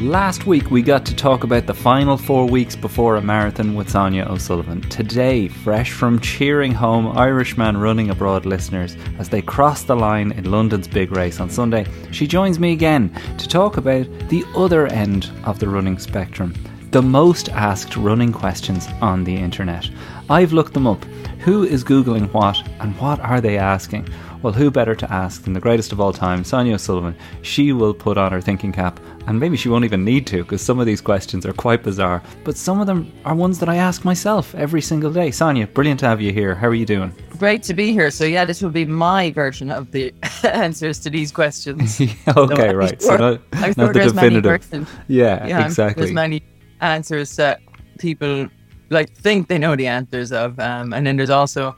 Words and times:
Last 0.00 0.46
week, 0.46 0.70
we 0.70 0.80
got 0.82 1.04
to 1.06 1.16
talk 1.16 1.42
about 1.42 1.66
the 1.66 1.74
final 1.74 2.16
four 2.16 2.46
weeks 2.46 2.76
before 2.76 3.16
a 3.16 3.20
marathon 3.20 3.74
with 3.74 3.90
Sonia 3.90 4.26
O'Sullivan. 4.30 4.80
Today, 4.82 5.48
fresh 5.48 5.90
from 5.90 6.20
cheering 6.20 6.70
home 6.70 7.18
Irishman 7.18 7.76
running 7.76 8.08
abroad 8.08 8.46
listeners 8.46 8.96
as 9.18 9.28
they 9.28 9.42
cross 9.42 9.82
the 9.82 9.96
line 9.96 10.30
in 10.30 10.52
London's 10.52 10.86
big 10.86 11.10
race 11.10 11.40
on 11.40 11.50
Sunday, 11.50 11.84
she 12.12 12.28
joins 12.28 12.60
me 12.60 12.70
again 12.70 13.10
to 13.38 13.48
talk 13.48 13.76
about 13.76 14.06
the 14.28 14.44
other 14.54 14.86
end 14.86 15.32
of 15.42 15.58
the 15.58 15.68
running 15.68 15.98
spectrum 15.98 16.54
the 16.90 17.02
most 17.02 17.50
asked 17.50 17.96
running 17.96 18.32
questions 18.32 18.88
on 19.02 19.22
the 19.24 19.36
internet. 19.36 19.90
I've 20.30 20.54
looked 20.54 20.72
them 20.72 20.86
up. 20.86 21.04
Who 21.40 21.64
is 21.64 21.84
Googling 21.84 22.32
what 22.32 22.56
and 22.80 22.98
what 22.98 23.20
are 23.20 23.42
they 23.42 23.58
asking? 23.58 24.08
Well, 24.40 24.52
who 24.52 24.70
better 24.70 24.94
to 24.94 25.12
ask 25.12 25.42
than 25.42 25.52
the 25.52 25.60
greatest 25.60 25.90
of 25.90 26.00
all 26.00 26.12
time, 26.12 26.44
Sonia 26.44 26.74
O'Sullivan? 26.74 27.16
She 27.42 27.72
will 27.72 27.92
put 27.92 28.16
on 28.16 28.30
her 28.30 28.40
thinking 28.40 28.70
cap, 28.70 29.00
and 29.26 29.40
maybe 29.40 29.56
she 29.56 29.68
won't 29.68 29.84
even 29.84 30.04
need 30.04 30.28
to 30.28 30.44
because 30.44 30.62
some 30.62 30.78
of 30.78 30.86
these 30.86 31.00
questions 31.00 31.44
are 31.44 31.52
quite 31.52 31.82
bizarre, 31.82 32.22
but 32.44 32.56
some 32.56 32.80
of 32.80 32.86
them 32.86 33.12
are 33.24 33.34
ones 33.34 33.58
that 33.58 33.68
I 33.68 33.76
ask 33.76 34.04
myself 34.04 34.54
every 34.54 34.80
single 34.80 35.12
day. 35.12 35.32
Sonia, 35.32 35.66
brilliant 35.66 35.98
to 36.00 36.06
have 36.06 36.20
you 36.20 36.32
here. 36.32 36.54
How 36.54 36.68
are 36.68 36.74
you 36.74 36.86
doing? 36.86 37.12
Great 37.30 37.64
to 37.64 37.74
be 37.74 37.92
here. 37.92 38.12
So, 38.12 38.24
yeah, 38.24 38.44
this 38.44 38.62
will 38.62 38.70
be 38.70 38.84
my 38.84 39.32
version 39.32 39.72
of 39.72 39.90
the 39.90 40.14
answers 40.44 41.00
to 41.00 41.10
these 41.10 41.32
questions. 41.32 42.00
okay, 42.36 42.74
right. 42.74 43.00
Sure, 43.02 43.10
so, 43.10 43.16
not, 43.16 43.40
I'm 43.54 43.60
not 43.60 43.74
sure 43.74 43.86
the 43.88 43.92
there's 43.92 44.14
many 44.14 44.40
definitive. 44.40 45.00
Yeah, 45.08 45.46
Yeah, 45.46 45.66
exactly. 45.66 46.04
There's 46.04 46.14
many 46.14 46.44
answers 46.80 47.34
that 47.36 47.60
people 47.98 48.48
like 48.90 49.12
think 49.16 49.48
they 49.48 49.58
know 49.58 49.74
the 49.74 49.88
answers 49.88 50.30
of, 50.30 50.58
um, 50.60 50.92
and 50.92 51.06
then 51.06 51.16
there's 51.16 51.30
also 51.30 51.76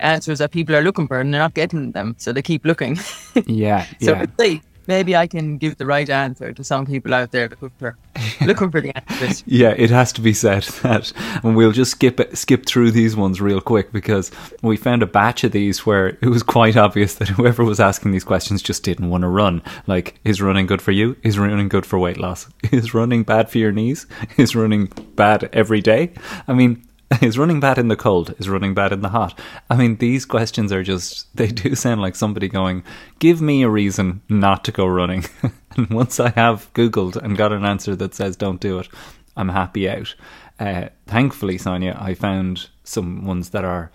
answers 0.00 0.38
that 0.38 0.50
people 0.50 0.74
are 0.74 0.82
looking 0.82 1.06
for 1.06 1.20
and 1.20 1.32
they're 1.32 1.40
not 1.40 1.54
getting 1.54 1.92
them, 1.92 2.14
so 2.18 2.32
they 2.32 2.42
keep 2.42 2.64
looking. 2.64 2.98
Yeah, 3.46 3.86
so 4.00 4.12
yeah. 4.12 4.26
see, 4.38 4.62
maybe 4.88 5.14
I 5.14 5.26
can 5.28 5.58
give 5.58 5.76
the 5.76 5.86
right 5.86 6.08
answer 6.08 6.52
to 6.52 6.64
some 6.64 6.86
people 6.86 7.14
out 7.14 7.30
there 7.30 7.48
looking 7.48 7.70
for 7.78 7.96
looking 8.40 8.70
for 8.70 8.80
the 8.80 8.96
answers. 8.96 9.44
Yeah, 9.46 9.74
it 9.76 9.90
has 9.90 10.12
to 10.14 10.20
be 10.20 10.32
said 10.32 10.64
that, 10.82 11.12
and 11.44 11.54
we'll 11.56 11.72
just 11.72 11.92
skip 11.92 12.18
it, 12.18 12.36
skip 12.36 12.66
through 12.66 12.90
these 12.90 13.14
ones 13.14 13.40
real 13.40 13.60
quick 13.60 13.92
because 13.92 14.32
we 14.62 14.76
found 14.76 15.02
a 15.02 15.06
batch 15.06 15.44
of 15.44 15.52
these 15.52 15.86
where 15.86 16.08
it 16.08 16.28
was 16.28 16.42
quite 16.42 16.76
obvious 16.76 17.14
that 17.16 17.28
whoever 17.28 17.64
was 17.64 17.78
asking 17.78 18.10
these 18.10 18.24
questions 18.24 18.62
just 18.62 18.82
didn't 18.82 19.10
want 19.10 19.22
to 19.22 19.28
run. 19.28 19.62
Like, 19.86 20.18
is 20.24 20.42
running 20.42 20.66
good 20.66 20.82
for 20.82 20.92
you? 20.92 21.16
Is 21.22 21.38
running 21.38 21.68
good 21.68 21.86
for 21.86 21.98
weight 21.98 22.18
loss? 22.18 22.48
Is 22.72 22.94
running 22.94 23.22
bad 23.22 23.50
for 23.50 23.58
your 23.58 23.72
knees? 23.72 24.06
Is 24.36 24.56
running 24.56 24.86
bad 25.14 25.48
every 25.52 25.80
day? 25.80 26.12
I 26.48 26.54
mean. 26.54 26.82
Is 27.22 27.38
running 27.38 27.60
bad 27.60 27.78
in 27.78 27.88
the 27.88 27.96
cold? 27.96 28.34
Is 28.38 28.48
running 28.48 28.74
bad 28.74 28.92
in 28.92 29.00
the 29.00 29.08
hot? 29.08 29.38
I 29.70 29.76
mean, 29.76 29.96
these 29.96 30.26
questions 30.26 30.72
are 30.72 30.82
just, 30.82 31.26
they 31.36 31.48
do 31.48 31.74
sound 31.74 32.00
like 32.00 32.16
somebody 32.16 32.48
going, 32.48 32.84
give 33.18 33.40
me 33.40 33.62
a 33.62 33.70
reason 33.70 34.22
not 34.28 34.64
to 34.64 34.72
go 34.72 34.86
running. 34.86 35.24
and 35.76 35.88
once 35.90 36.20
I 36.20 36.30
have 36.30 36.72
Googled 36.74 37.16
and 37.16 37.36
got 37.36 37.52
an 37.52 37.64
answer 37.64 37.96
that 37.96 38.14
says 38.14 38.36
don't 38.36 38.60
do 38.60 38.78
it, 38.78 38.88
I'm 39.36 39.48
happy 39.48 39.88
out. 39.88 40.14
Uh, 40.58 40.88
thankfully, 41.06 41.56
Sonia, 41.56 41.96
I 42.00 42.14
found 42.14 42.68
some 42.84 43.24
ones 43.24 43.50
that 43.50 43.64
are 43.64 43.90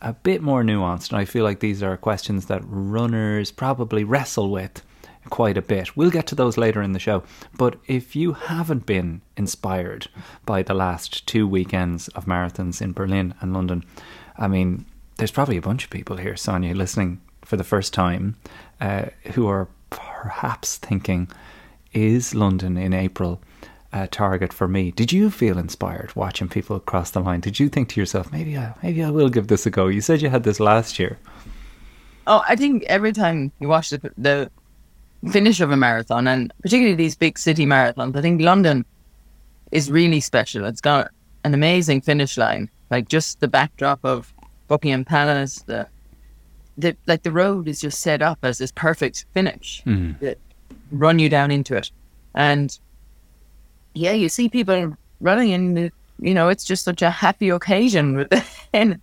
a 0.00 0.14
bit 0.14 0.42
more 0.42 0.62
nuanced. 0.62 1.10
And 1.10 1.18
I 1.18 1.24
feel 1.24 1.44
like 1.44 1.60
these 1.60 1.82
are 1.82 1.96
questions 1.96 2.46
that 2.46 2.62
runners 2.64 3.50
probably 3.50 4.04
wrestle 4.04 4.50
with 4.50 4.82
quite 5.26 5.56
a 5.56 5.62
bit. 5.62 5.96
We'll 5.96 6.10
get 6.10 6.26
to 6.28 6.34
those 6.34 6.56
later 6.56 6.82
in 6.82 6.92
the 6.92 6.98
show. 6.98 7.22
But 7.56 7.76
if 7.86 8.16
you 8.16 8.32
haven't 8.32 8.86
been 8.86 9.20
inspired 9.36 10.08
by 10.44 10.62
the 10.62 10.74
last 10.74 11.26
two 11.26 11.46
weekends 11.46 12.08
of 12.08 12.26
marathons 12.26 12.80
in 12.80 12.92
Berlin 12.92 13.34
and 13.40 13.52
London, 13.52 13.84
I 14.38 14.48
mean, 14.48 14.86
there's 15.16 15.30
probably 15.30 15.56
a 15.56 15.62
bunch 15.62 15.84
of 15.84 15.90
people 15.90 16.16
here, 16.16 16.36
Sonia, 16.36 16.74
listening 16.74 17.20
for 17.42 17.56
the 17.56 17.64
first 17.64 17.94
time, 17.94 18.36
uh, 18.80 19.06
who 19.32 19.46
are 19.46 19.68
perhaps 19.90 20.76
thinking, 20.76 21.28
is 21.92 22.34
London 22.34 22.76
in 22.76 22.92
April 22.92 23.40
a 23.92 24.06
target 24.06 24.52
for 24.52 24.68
me? 24.68 24.90
Did 24.90 25.12
you 25.12 25.30
feel 25.30 25.58
inspired 25.58 26.14
watching 26.14 26.48
people 26.48 26.78
cross 26.80 27.10
the 27.10 27.20
line? 27.20 27.40
Did 27.40 27.58
you 27.58 27.68
think 27.68 27.88
to 27.90 28.00
yourself, 28.00 28.30
maybe 28.32 28.56
I, 28.58 28.74
maybe 28.82 29.02
I 29.02 29.10
will 29.10 29.28
give 29.28 29.46
this 29.46 29.64
a 29.64 29.70
go? 29.70 29.86
You 29.86 30.00
said 30.00 30.20
you 30.20 30.28
had 30.28 30.42
this 30.42 30.60
last 30.60 30.98
year. 30.98 31.18
Oh, 32.26 32.42
I 32.46 32.56
think 32.56 32.82
every 32.84 33.12
time 33.12 33.52
you 33.60 33.68
watch 33.68 33.90
the 33.90 34.12
the 34.18 34.50
finish 35.30 35.60
of 35.60 35.70
a 35.70 35.76
marathon, 35.76 36.28
and 36.28 36.52
particularly 36.62 36.94
these 36.94 37.16
big 37.16 37.38
city 37.38 37.66
marathons, 37.66 38.16
I 38.16 38.22
think 38.22 38.40
London 38.40 38.84
is 39.72 39.90
really 39.90 40.20
special. 40.20 40.64
It's 40.64 40.80
got 40.80 41.10
an 41.44 41.54
amazing 41.54 42.00
finish 42.00 42.36
line, 42.36 42.70
like 42.90 43.08
just 43.08 43.40
the 43.40 43.48
backdrop 43.48 44.00
of 44.04 44.32
Buckingham 44.68 45.04
Palace. 45.04 45.62
The, 45.62 45.86
the 46.78 46.96
like 47.06 47.22
the 47.22 47.32
road 47.32 47.68
is 47.68 47.80
just 47.80 48.00
set 48.00 48.22
up 48.22 48.38
as 48.42 48.58
this 48.58 48.72
perfect 48.72 49.26
finish 49.32 49.82
mm. 49.86 50.18
that 50.20 50.38
run 50.90 51.18
you 51.18 51.28
down 51.28 51.50
into 51.50 51.76
it, 51.76 51.90
and 52.34 52.78
yeah, 53.94 54.12
you 54.12 54.28
see 54.28 54.48
people 54.48 54.96
running, 55.20 55.52
and 55.52 55.76
the, 55.76 55.92
you 56.20 56.34
know 56.34 56.48
it's 56.48 56.64
just 56.64 56.84
such 56.84 57.02
a 57.02 57.10
happy 57.10 57.48
occasion. 57.48 58.28
and 58.72 59.00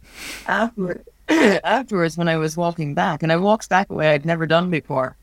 afterwards, 0.47 1.07
afterwards, 1.29 2.17
when 2.17 2.27
I 2.27 2.37
was 2.37 2.55
walking 2.55 2.93
back, 2.93 3.23
and 3.23 3.31
I 3.31 3.37
walked 3.37 3.69
back 3.69 3.89
a 3.89 3.93
way 3.93 4.11
I'd 4.11 4.25
never 4.25 4.45
done 4.45 4.69
before, 4.69 5.17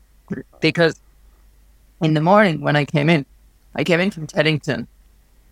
because 0.59 0.99
in 2.01 2.13
the 2.13 2.21
morning 2.21 2.61
when 2.61 2.75
I 2.75 2.85
came 2.85 3.09
in, 3.09 3.25
I 3.75 3.83
came 3.83 3.99
in 3.99 4.11
from 4.11 4.27
Teddington, 4.27 4.87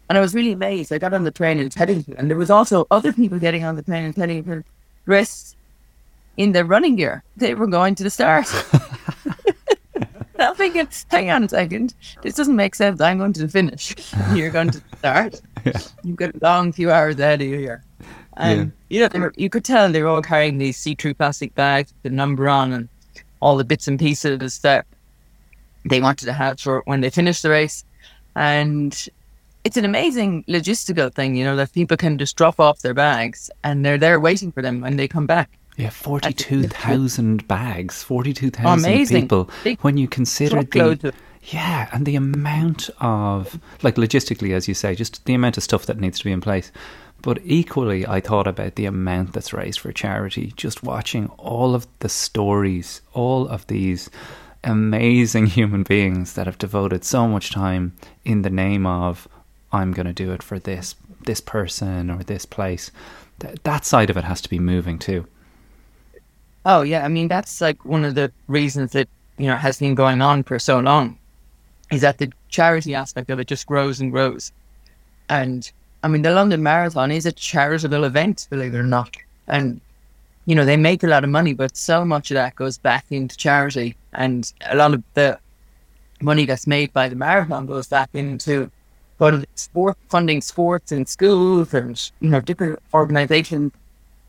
and 0.09 0.17
I 0.17 0.21
was 0.21 0.33
really 0.33 0.51
amazed. 0.51 0.91
I 0.91 0.97
got 0.97 1.13
on 1.13 1.23
the 1.23 1.31
train 1.31 1.59
in 1.59 1.69
Teddington, 1.69 2.15
and 2.17 2.29
there 2.29 2.37
was 2.37 2.49
also 2.49 2.87
other 2.91 3.13
people 3.13 3.39
getting 3.39 3.63
on 3.63 3.75
the 3.75 3.83
train 3.83 4.03
in 4.05 4.13
Teddington 4.13 4.63
dressed 5.05 5.55
in 6.37 6.51
their 6.51 6.65
running 6.65 6.95
gear. 6.95 7.23
They 7.37 7.53
were 7.53 7.67
going 7.67 7.95
to 7.95 8.03
the 8.03 8.09
start. 8.09 8.47
I'm 10.39 10.55
thinking, 10.55 10.87
hang 11.11 11.29
on 11.29 11.43
a 11.43 11.49
second, 11.49 11.93
this 12.21 12.35
doesn't 12.35 12.55
make 12.55 12.73
sense. 12.73 13.01
I'm 13.01 13.17
going 13.17 13.33
to 13.33 13.41
the 13.41 13.49
finish. 13.49 13.93
You're 14.33 14.51
going 14.51 14.69
to 14.71 14.81
start. 14.97 15.41
You've 16.03 16.15
got 16.15 16.33
a 16.33 16.39
long 16.41 16.71
few 16.71 16.91
hours 16.91 17.19
ahead 17.19 17.41
of 17.41 17.47
you 17.47 17.57
here. 17.57 17.83
And 18.37 18.71
you 18.87 19.01
know, 19.01 19.09
they 19.09 19.19
were, 19.19 19.33
you 19.35 19.49
could 19.49 19.65
tell 19.65 19.91
they 19.91 20.01
were 20.01 20.07
all 20.07 20.21
carrying 20.21 20.57
these 20.57 20.77
see-through 20.77 21.15
plastic 21.15 21.53
bags 21.55 21.91
with 21.91 22.11
the 22.11 22.15
number 22.15 22.47
on 22.47 22.71
and 22.71 22.89
all 23.39 23.57
the 23.57 23.63
bits 23.63 23.87
and 23.87 23.99
pieces 23.99 24.59
that 24.59 24.85
they 25.85 26.01
wanted 26.01 26.25
to 26.25 26.33
have 26.33 26.59
for 26.59 26.81
when 26.85 27.01
they 27.01 27.09
finished 27.09 27.43
the 27.43 27.49
race. 27.49 27.83
And 28.35 29.07
it's 29.63 29.77
an 29.77 29.85
amazing 29.85 30.43
logistical 30.47 31.13
thing, 31.13 31.35
you 31.35 31.43
know, 31.43 31.55
that 31.55 31.73
people 31.73 31.97
can 31.97 32.17
just 32.17 32.35
drop 32.35 32.59
off 32.59 32.79
their 32.79 32.93
bags 32.93 33.49
and 33.63 33.85
they're 33.85 33.97
there 33.97 34.19
waiting 34.19 34.51
for 34.51 34.61
them 34.61 34.81
when 34.81 34.97
they 34.97 35.07
come 35.07 35.25
back. 35.25 35.49
Yeah, 35.77 35.89
42,000 35.89 37.47
bags, 37.47 38.03
42,000 38.03 39.07
people. 39.07 39.49
Big 39.63 39.79
When 39.79 39.97
you 39.97 40.09
consider 40.09 40.63
the. 40.63 41.13
Yeah, 41.41 41.87
and 41.93 42.05
the 42.05 42.17
amount 42.17 42.89
of. 42.99 43.57
Like, 43.81 43.95
logistically, 43.95 44.53
as 44.53 44.67
you 44.67 44.73
say, 44.73 44.93
just 44.93 45.23
the 45.23 45.33
amount 45.33 45.55
of 45.55 45.63
stuff 45.63 45.85
that 45.85 45.97
needs 45.97 46.19
to 46.19 46.25
be 46.25 46.33
in 46.33 46.41
place. 46.41 46.71
But 47.21 47.39
equally, 47.43 48.07
I 48.07 48.21
thought 48.21 48.47
about 48.47 48.75
the 48.75 48.85
amount 48.85 49.33
that's 49.33 49.53
raised 49.53 49.79
for 49.79 49.91
charity. 49.91 50.53
Just 50.55 50.83
watching 50.83 51.27
all 51.37 51.75
of 51.75 51.87
the 51.99 52.09
stories, 52.09 53.01
all 53.13 53.47
of 53.47 53.67
these 53.67 54.09
amazing 54.63 55.45
human 55.57 55.83
beings 55.83 56.33
that 56.33 56.45
have 56.45 56.57
devoted 56.57 57.03
so 57.03 57.27
much 57.27 57.51
time 57.51 57.93
in 58.23 58.41
the 58.41 58.49
name 58.49 58.85
of, 58.85 59.27
I'm 59.71 59.91
going 59.91 60.07
to 60.07 60.13
do 60.13 60.31
it 60.31 60.43
for 60.43 60.59
this 60.59 60.95
this 61.25 61.41
person 61.41 62.09
or 62.09 62.23
this 62.23 62.45
place. 62.45 62.91
Th- 63.39 63.57
that 63.63 63.85
side 63.85 64.09
of 64.09 64.17
it 64.17 64.23
has 64.23 64.39
to 64.41 64.49
be 64.49 64.57
moving 64.57 64.97
too. 64.97 65.27
Oh 66.65 66.81
yeah, 66.81 67.03
I 67.03 67.07
mean 67.07 67.27
that's 67.27 67.61
like 67.61 67.83
one 67.85 68.05
of 68.05 68.15
the 68.15 68.31
reasons 68.47 68.93
that 68.93 69.09
you 69.37 69.47
know 69.47 69.55
has 69.55 69.79
been 69.79 69.95
going 69.95 70.21
on 70.21 70.43
for 70.43 70.57
so 70.59 70.79
long, 70.79 71.17
is 71.91 72.01
that 72.01 72.17
the 72.17 72.31
charity 72.49 72.95
aspect 72.95 73.29
of 73.29 73.39
it 73.39 73.47
just 73.47 73.67
grows 73.67 73.99
and 73.99 74.11
grows, 74.11 74.51
and 75.29 75.71
I 76.03 76.07
mean 76.07 76.21
the 76.21 76.31
London 76.31 76.63
Marathon 76.63 77.11
is 77.11 77.25
a 77.25 77.31
charitable 77.31 78.03
event, 78.05 78.47
believe 78.49 78.73
it 78.73 78.77
or 78.77 78.83
not, 78.83 79.15
and 79.47 79.81
you 80.45 80.55
know 80.55 80.65
they 80.65 80.77
make 80.77 81.03
a 81.03 81.07
lot 81.07 81.23
of 81.23 81.29
money, 81.29 81.53
but 81.53 81.75
so 81.75 82.05
much 82.05 82.31
of 82.31 82.35
that 82.35 82.55
goes 82.55 82.77
back 82.77 83.05
into 83.09 83.35
charity, 83.37 83.95
and 84.13 84.51
a 84.69 84.75
lot 84.75 84.93
of 84.93 85.03
the 85.13 85.37
money 86.21 86.45
that's 86.45 86.67
made 86.67 86.91
by 86.93 87.07
the 87.09 87.15
marathon 87.15 87.65
goes 87.65 87.87
back 87.87 88.09
into 88.13 88.69
funding 89.17 89.45
sport, 89.55 89.97
funding 90.09 90.41
sports 90.41 90.91
in 90.91 91.05
schools 91.05 91.73
and 91.73 92.11
you 92.21 92.29
know 92.29 92.39
different 92.41 92.79
organisations 92.93 93.71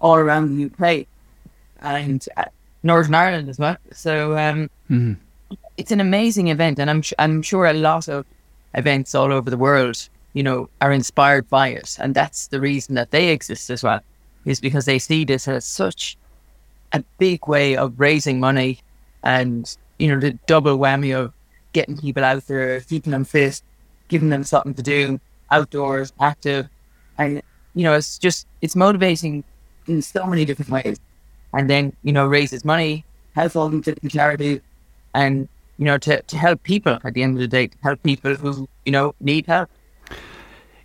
all 0.00 0.16
around 0.16 0.56
the 0.56 0.64
UK 0.66 1.06
and 1.82 2.26
uh, 2.36 2.44
Northern 2.82 3.14
Ireland 3.14 3.48
as 3.48 3.58
well. 3.58 3.76
So 3.92 4.36
um, 4.36 4.70
Mhm. 4.90 5.16
it's 5.76 5.92
an 5.92 6.00
amazing 6.00 6.48
event, 6.48 6.78
and 6.80 6.90
I'm 6.90 7.02
I'm 7.18 7.42
sure 7.42 7.66
a 7.66 7.72
lot 7.72 8.08
of 8.08 8.24
events 8.74 9.14
all 9.14 9.32
over 9.32 9.50
the 9.50 9.56
world, 9.56 10.08
you 10.32 10.42
know, 10.42 10.68
are 10.80 10.92
inspired 10.92 11.48
by 11.48 11.68
it, 11.68 11.96
and 12.00 12.14
that's 12.14 12.48
the 12.48 12.60
reason 12.60 12.94
that 12.94 13.10
they 13.10 13.28
exist 13.28 13.70
as 13.70 13.82
well, 13.82 14.00
is 14.44 14.60
because 14.60 14.84
they 14.84 14.98
see 14.98 15.24
this 15.24 15.48
as 15.48 15.64
such 15.64 16.16
a 16.92 17.02
big 17.18 17.46
way 17.46 17.76
of 17.76 17.98
raising 17.98 18.40
money 18.40 18.78
and 19.22 19.76
you 20.00 20.08
know, 20.08 20.18
the 20.18 20.32
double 20.46 20.78
whammy 20.78 21.14
of 21.14 21.32
getting 21.72 21.96
people 21.96 22.24
out 22.24 22.46
there, 22.46 22.80
keeping 22.80 23.12
them 23.12 23.24
fit, 23.24 23.62
giving 24.08 24.30
them 24.30 24.42
something 24.42 24.74
to 24.74 24.82
do, 24.82 25.20
outdoors, 25.50 26.12
active. 26.20 26.68
And, 27.18 27.42
you 27.74 27.84
know, 27.84 27.92
it's 27.92 28.18
just, 28.18 28.46
it's 28.62 28.74
motivating 28.74 29.44
in 29.86 30.00
so 30.00 30.26
many 30.26 30.44
different 30.44 30.70
ways. 30.70 30.98
And 31.52 31.68
then, 31.68 31.94
you 32.02 32.12
know, 32.12 32.26
raises 32.26 32.64
money, 32.64 33.04
helps 33.34 33.56
all 33.56 33.68
these 33.68 33.82
different 33.82 34.10
charities, 34.10 34.60
and, 35.14 35.48
you 35.76 35.84
know, 35.84 35.98
to, 35.98 36.22
to 36.22 36.36
help 36.38 36.62
people 36.62 36.98
at 37.04 37.14
the 37.14 37.22
end 37.22 37.34
of 37.36 37.40
the 37.40 37.48
day, 37.48 37.66
to 37.66 37.78
help 37.82 38.02
people 38.02 38.34
who, 38.34 38.68
you 38.86 38.92
know, 38.92 39.14
need 39.20 39.46
help. 39.46 39.68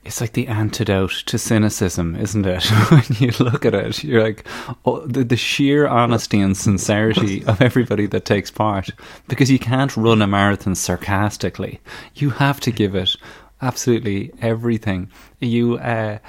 It's 0.05 0.21
like 0.21 0.33
the 0.33 0.47
antidote 0.47 1.23
to 1.25 1.37
cynicism, 1.39 2.15
isn't 2.15 2.45
it? 2.45 2.63
when 2.89 3.03
you 3.19 3.31
look 3.39 3.65
at 3.65 3.73
it, 3.73 4.03
you're 4.03 4.23
like, 4.23 4.45
oh, 4.85 5.05
the, 5.05 5.23
the 5.23 5.35
sheer 5.35 5.87
honesty 5.87 6.39
and 6.39 6.55
sincerity 6.55 7.43
of 7.47 7.61
everybody 7.61 8.05
that 8.07 8.23
takes 8.23 8.51
part. 8.51 8.89
Because 9.27 9.49
you 9.49 9.57
can't 9.57 9.97
run 9.97 10.21
a 10.21 10.27
marathon 10.27 10.75
sarcastically. 10.75 11.79
You 12.13 12.29
have 12.29 12.59
to 12.61 12.71
give 12.71 12.93
it 12.93 13.15
absolutely 13.61 14.31
everything. 14.41 15.09
You 15.39 15.77
uh, 15.79 16.19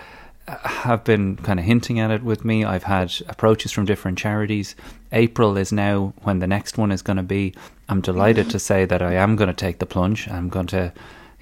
have 0.48 1.04
been 1.04 1.36
kind 1.36 1.58
of 1.58 1.66
hinting 1.66 1.98
at 1.98 2.10
it 2.10 2.22
with 2.22 2.44
me. 2.44 2.64
I've 2.64 2.84
had 2.84 3.12
approaches 3.28 3.72
from 3.72 3.84
different 3.84 4.16
charities. 4.16 4.76
April 5.12 5.56
is 5.56 5.72
now 5.72 6.14
when 6.22 6.38
the 6.38 6.46
next 6.46 6.78
one 6.78 6.92
is 6.92 7.02
going 7.02 7.16
to 7.16 7.22
be. 7.22 7.54
I'm 7.88 8.00
delighted 8.00 8.50
to 8.50 8.58
say 8.58 8.84
that 8.84 9.02
I 9.02 9.14
am 9.14 9.36
going 9.36 9.48
to 9.48 9.54
take 9.54 9.78
the 9.80 9.86
plunge. 9.86 10.28
I'm 10.28 10.48
going 10.48 10.66
to 10.68 10.92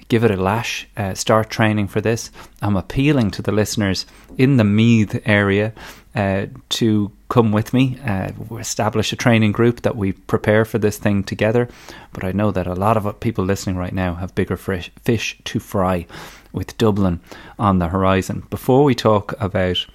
give 0.07 0.23
it 0.23 0.31
a 0.31 0.37
lash, 0.37 0.87
uh, 0.97 1.13
start 1.13 1.49
training 1.49 1.87
for 1.87 2.01
this. 2.01 2.31
I'm 2.61 2.75
appealing 2.75 3.31
to 3.31 3.41
the 3.41 3.51
listeners 3.51 4.05
in 4.37 4.57
the 4.57 4.63
Meath 4.63 5.21
area 5.25 5.73
uh, 6.15 6.45
to 6.69 7.11
come 7.29 7.51
with 7.51 7.73
me. 7.73 7.99
Uh, 8.05 8.31
establish 8.59 9.11
a 9.11 9.15
training 9.15 9.51
group 9.51 9.81
that 9.81 9.95
we 9.95 10.13
prepare 10.13 10.63
for 10.65 10.77
this 10.77 10.97
thing 10.97 11.23
together. 11.23 11.67
But 12.13 12.23
I 12.23 12.31
know 12.31 12.51
that 12.51 12.67
a 12.67 12.75
lot 12.75 12.97
of 12.97 13.19
people 13.19 13.43
listening 13.43 13.77
right 13.77 13.93
now 13.93 14.15
have 14.15 14.35
bigger 14.35 14.57
fish, 14.57 14.91
fish 15.03 15.37
to 15.45 15.59
fry 15.59 16.05
with 16.51 16.77
Dublin 16.77 17.19
on 17.59 17.79
the 17.79 17.89
horizon. 17.89 18.43
Before 18.49 18.83
we 18.83 18.95
talk 18.95 19.33
about 19.41 19.85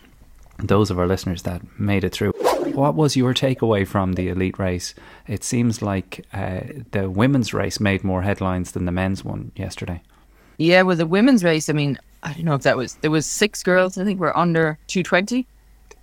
those 0.59 0.91
of 0.91 0.99
our 0.99 1.07
listeners 1.07 1.43
that 1.43 1.63
made 1.79 2.05
it 2.05 2.13
through. 2.13 2.35
What 2.75 2.95
was 2.95 3.17
your 3.17 3.35
takeaway 3.35 3.87
from 3.87 4.15
the 4.15 4.29
elite 4.29 4.59
race? 4.59 4.95
It 5.27 5.45
seems 5.45 5.83
like 5.83 6.25
uh, 6.33 6.61
the 6.93 7.11
women's 7.11 7.53
race 7.53 7.81
made 7.81 8.05
more 8.05 8.23
headlines 8.23 8.73
than 8.73 8.85
the 8.85 8.93
men's 8.93 9.25
one 9.25 9.53
yesterday. 9.57 10.03
Yeah, 10.59 10.83
well, 10.83 10.97
the 10.97 11.07
women's 11.07 11.43
race, 11.43 11.69
I 11.69 11.73
mean, 11.73 11.99
I 12.23 12.33
don't 12.33 12.45
know 12.45 12.55
if 12.55 12.63
that 12.63 12.77
was, 12.77 12.95
there 12.97 13.11
was 13.11 13.27
six 13.27 13.63
girls, 13.63 13.97
I 13.99 14.05
think 14.05 14.21
were 14.21 14.37
under 14.37 14.79
220. 14.89 15.47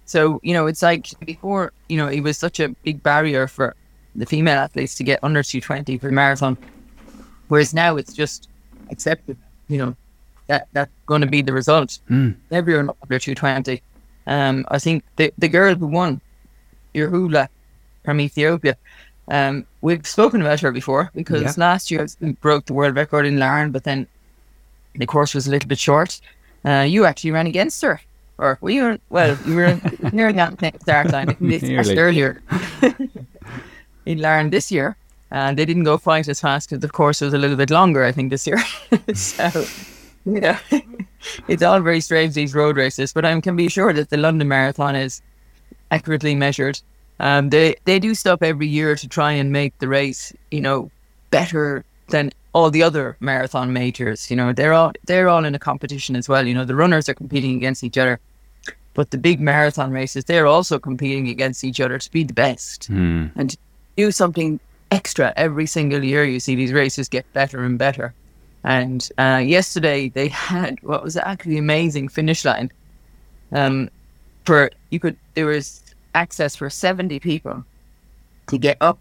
So, 0.05 0.39
you 0.43 0.53
know, 0.53 0.67
it's 0.67 0.81
like 0.81 1.07
before, 1.25 1.73
you 1.89 1.97
know, 1.97 2.07
it 2.07 2.21
was 2.21 2.37
such 2.37 2.59
a 2.59 2.69
big 2.83 3.03
barrier 3.03 3.47
for 3.47 3.75
the 4.15 4.25
female 4.25 4.57
athletes 4.57 4.95
to 4.95 5.03
get 5.03 5.19
under 5.23 5.43
220 5.43 5.97
for 5.97 6.07
the 6.07 6.13
marathon. 6.13 6.57
Whereas 7.49 7.73
now 7.73 7.97
it's 7.97 8.13
just 8.13 8.49
accepted, 8.89 9.37
you 9.67 9.77
know, 9.77 9.95
that 10.47 10.67
that's 10.73 10.91
going 11.05 11.21
to 11.21 11.27
be 11.27 11.41
the 11.41 11.53
result. 11.53 11.99
Mm. 12.09 12.35
Everyone 12.51 12.89
under 13.03 13.19
220. 13.19 13.81
Um, 14.25 14.65
I 14.69 14.79
think 14.79 15.03
the, 15.17 15.33
the 15.37 15.47
girl 15.47 15.75
who 15.75 15.87
won, 15.87 16.21
Yehualaw 16.93 17.47
from 18.05 18.19
Ethiopia, 18.21 18.75
um, 19.29 19.65
we've 19.81 20.07
spoken 20.07 20.41
about 20.41 20.59
her 20.61 20.71
before 20.71 21.11
because 21.15 21.41
Yeah. 21.43 21.53
last 21.57 21.91
year 21.91 22.07
we 22.21 22.31
broke 22.33 22.65
the 22.65 22.73
world 22.73 22.95
record 22.95 23.25
in 23.25 23.37
Larne, 23.39 23.71
but 23.71 23.83
then 23.83 24.07
the 24.95 25.05
course 25.05 25.33
was 25.35 25.47
a 25.47 25.51
little 25.51 25.67
bit 25.67 25.79
short. 25.79 26.19
Uh, 26.65 26.85
you 26.87 27.05
actually 27.05 27.31
ran 27.31 27.47
against 27.47 27.81
her. 27.81 27.99
Or 28.39 28.57
were 28.61 28.69
you? 28.69 28.99
Well, 29.09 29.37
you 29.45 29.55
were 29.55 29.79
near 30.13 30.31
that 30.33 30.59
same 30.59 30.79
start 30.81 31.11
line. 31.11 31.29
I 31.29 31.33
think 31.33 31.49
they 31.49 31.57
started 31.59 31.95
Nearly. 31.95 31.99
earlier 31.99 32.41
in 34.05 34.19
Larne 34.19 34.49
this 34.51 34.71
year. 34.71 34.95
And 35.29 35.57
they 35.57 35.65
didn't 35.65 35.83
go 35.83 35.97
quite 35.97 36.27
as 36.29 36.39
fast 36.39 36.69
because 36.69 36.81
the 36.81 36.87
course 36.87 37.19
was 37.19 37.33
a 37.33 37.37
little 37.37 37.57
bit 37.57 37.69
longer, 37.69 38.05
I 38.05 38.13
think, 38.13 38.29
this 38.29 38.47
year. 38.47 38.59
so, 39.13 39.65
you 40.25 40.39
know, 40.39 40.55
it's 41.49 41.61
all 41.63 41.81
very 41.81 41.99
strange, 41.99 42.33
these 42.33 42.53
road 42.55 42.77
races. 42.77 43.11
But 43.11 43.25
I 43.25 43.37
can 43.41 43.55
be 43.57 43.67
sure 43.67 43.91
that 43.91 44.09
the 44.09 44.15
London 44.17 44.47
Marathon 44.47 44.95
is 44.95 45.21
accurately 45.91 46.35
measured. 46.35 46.79
Um, 47.19 47.49
they, 47.49 47.75
they 47.85 47.99
do 47.99 48.13
stuff 48.13 48.41
every 48.41 48.67
year 48.67 48.95
to 48.95 49.07
try 49.07 49.31
and 49.31 49.51
make 49.51 49.77
the 49.79 49.87
race, 49.87 50.33
you 50.51 50.61
know, 50.61 50.91
better 51.31 51.83
than 52.09 52.31
all 52.53 52.69
the 52.71 52.83
other 52.83 53.17
marathon 53.19 53.73
majors. 53.73 54.29
You 54.29 54.37
know, 54.37 54.53
they're 54.53 54.73
all 54.73 54.91
they're 55.05 55.27
all 55.29 55.43
in 55.45 55.55
a 55.55 55.59
competition 55.59 56.15
as 56.15 56.29
well. 56.29 56.45
You 56.47 56.53
know, 56.53 56.65
the 56.65 56.75
runners 56.75 57.09
are 57.09 57.13
competing 57.13 57.55
against 57.55 57.83
each 57.83 57.97
other, 57.97 58.19
but 58.93 59.11
the 59.11 59.17
big 59.17 59.39
marathon 59.39 59.91
races 59.91 60.25
they're 60.25 60.47
also 60.47 60.79
competing 60.79 61.27
against 61.27 61.63
each 61.63 61.79
other 61.79 61.97
to 61.99 62.11
be 62.11 62.23
the 62.23 62.33
best 62.33 62.85
Hmm. 62.87 63.25
and 63.35 63.49
to 63.51 63.57
do 63.95 64.11
something 64.11 64.59
extra 64.91 65.33
every 65.35 65.65
single 65.65 66.03
year. 66.03 66.23
You 66.23 66.39
see 66.39 66.55
these 66.55 66.71
races 66.73 67.09
get 67.09 67.31
better 67.33 67.63
and 67.63 67.77
better. 67.77 68.13
And 68.63 69.07
uh, 69.17 69.41
yesterday 69.45 70.09
they 70.09 70.27
had 70.51 70.81
what 70.81 71.03
was 71.03 71.17
actually 71.17 71.57
amazing 71.57 72.07
finish 72.09 72.45
line. 72.45 72.71
Um, 73.51 73.89
for 74.47 74.71
you 74.91 74.99
could 74.99 75.17
there 75.35 75.45
was 75.45 75.83
access 76.15 76.55
for 76.55 76.69
seventy 76.69 77.19
people 77.19 77.63
to 78.47 78.57
get 78.57 78.77
up 78.79 78.97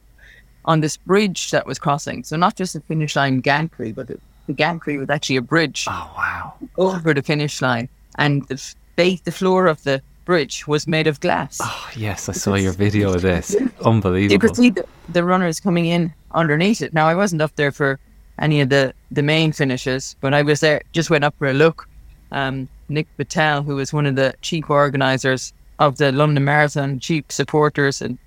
on 0.65 0.81
this 0.81 0.97
bridge 0.97 1.53
that 1.53 1.65
was 1.67 1.79
crossing. 1.79 2.25
So 2.25 2.37
not 2.37 2.57
just 2.57 2.73
the 2.75 2.81
finish 2.81 3.15
line 3.15 3.41
gantry, 3.41 3.93
but 3.93 4.09
the, 4.09 4.19
the 4.49 4.53
gantry 4.53 4.99
was 4.99 5.09
actually 5.09 5.37
a 5.37 5.43
bridge 5.55 5.87
Oh, 5.89 6.11
wow. 6.17 6.55
over 6.77 7.15
the 7.15 7.23
finish 7.23 7.63
line, 7.63 7.89
and 8.19 8.45
the 8.49 8.59
base, 8.97 9.21
the 9.21 9.31
floor 9.31 9.69
of 9.69 9.79
the 9.85 10.03
bridge 10.25 10.67
was 10.67 10.89
made 10.89 11.07
of 11.07 11.21
glass. 11.21 11.59
Oh, 11.63 11.91
yes, 11.97 12.29
I 12.29 12.33
saw 12.33 12.57
your 12.57 12.73
video 12.73 13.15
of 13.15 13.23
this. 13.23 13.55
Unbelievable! 13.85 14.33
You 14.33 14.41
could 14.41 14.57
see 14.57 14.71
the, 14.71 14.85
the 15.09 15.23
runners 15.23 15.61
coming 15.61 15.87
in 15.87 16.13
underneath 16.33 16.83
it. 16.83 16.93
Now 16.93 17.07
I 17.07 17.15
wasn't 17.15 17.41
up 17.43 17.55
there 17.55 17.71
for 17.71 18.01
any 18.41 18.61
of 18.61 18.69
the, 18.69 18.93
the 19.13 19.23
main 19.23 19.53
finishes, 19.53 20.17
but 20.21 20.35
I 20.35 20.43
was 20.43 20.59
there, 20.61 20.83
just 20.93 21.09
went 21.09 21.23
up 21.23 21.35
for 21.39 21.47
a 21.47 21.55
look. 21.55 21.89
Um, 22.33 22.69
Nick 22.89 23.09
Bitel, 23.17 23.65
who 23.65 23.77
was 23.77 23.93
one 23.93 24.07
of 24.07 24.17
the 24.17 24.35
chief 24.43 24.71
organisers 24.71 25.53
of 25.79 25.99
the 25.99 26.13
London 26.13 26.45
Marathon, 26.45 26.99
chief 26.99 27.25
supporters, 27.29 28.01
and 28.01 28.19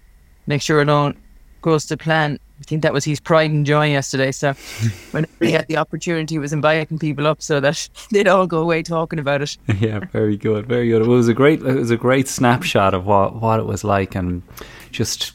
make 0.48 0.62
sure 0.62 0.82
it 0.82 0.90
all 0.90 1.14
goes 1.62 1.86
to 1.88 1.98
plan. 1.98 2.40
I 2.60 2.64
think 2.64 2.82
that 2.84 2.92
was 2.92 3.06
his 3.06 3.20
pride 3.20 3.52
and 3.52 3.66
joy 3.66 3.92
yesterday. 3.92 4.32
So 4.32 4.54
when 5.12 5.26
he 5.40 5.52
had 5.52 5.68
the 5.68 5.78
opportunity, 5.78 6.36
he 6.36 6.40
was 6.40 6.52
inviting 6.52 7.00
people 7.00 7.26
up 7.26 7.42
so 7.42 7.60
that 7.60 7.90
they'd 8.12 8.28
all 8.28 8.48
go 8.48 8.60
away 8.60 8.84
talking 8.84 9.20
about 9.20 9.42
it. 9.42 9.58
yeah, 9.80 10.00
very 10.12 10.38
good, 10.38 10.68
very 10.68 10.90
good. 10.90 11.02
It 11.02 11.08
was 11.08 11.28
a 11.28 11.34
great, 11.34 11.62
it 11.62 11.76
was 11.76 11.92
a 11.92 11.98
great 11.98 12.28
snapshot 12.28 12.94
of 12.94 13.06
what 13.06 13.42
what 13.42 13.60
it 13.60 13.66
was 13.66 13.84
like, 13.84 14.16
and 14.16 14.44
just 14.92 15.34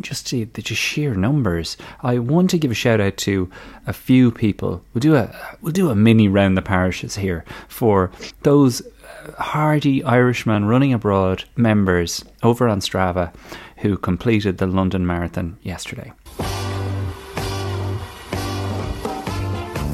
just 0.00 0.30
the, 0.30 0.44
the 0.44 0.62
just 0.62 0.80
sheer 0.80 1.14
numbers. 1.14 1.76
I 2.02 2.18
want 2.18 2.50
to 2.50 2.58
give 2.58 2.70
a 2.70 2.74
shout 2.74 3.00
out 3.00 3.16
to 3.18 3.50
a 3.86 3.92
few 3.92 4.30
people. 4.30 4.82
We'll 4.92 5.00
do 5.00 5.14
a 5.14 5.34
we'll 5.60 5.72
do 5.72 5.90
a 5.90 5.94
mini 5.94 6.28
round 6.28 6.56
the 6.56 6.62
parishes 6.62 7.16
here 7.16 7.44
for 7.68 8.10
those 8.42 8.82
uh, 8.82 9.32
hardy 9.42 10.02
Irishmen 10.02 10.64
running 10.66 10.92
abroad 10.92 11.44
members 11.56 12.24
over 12.42 12.68
on 12.68 12.80
Strava 12.80 13.32
who 13.78 13.96
completed 13.96 14.58
the 14.58 14.66
London 14.66 15.06
Marathon 15.06 15.58
yesterday. 15.62 16.12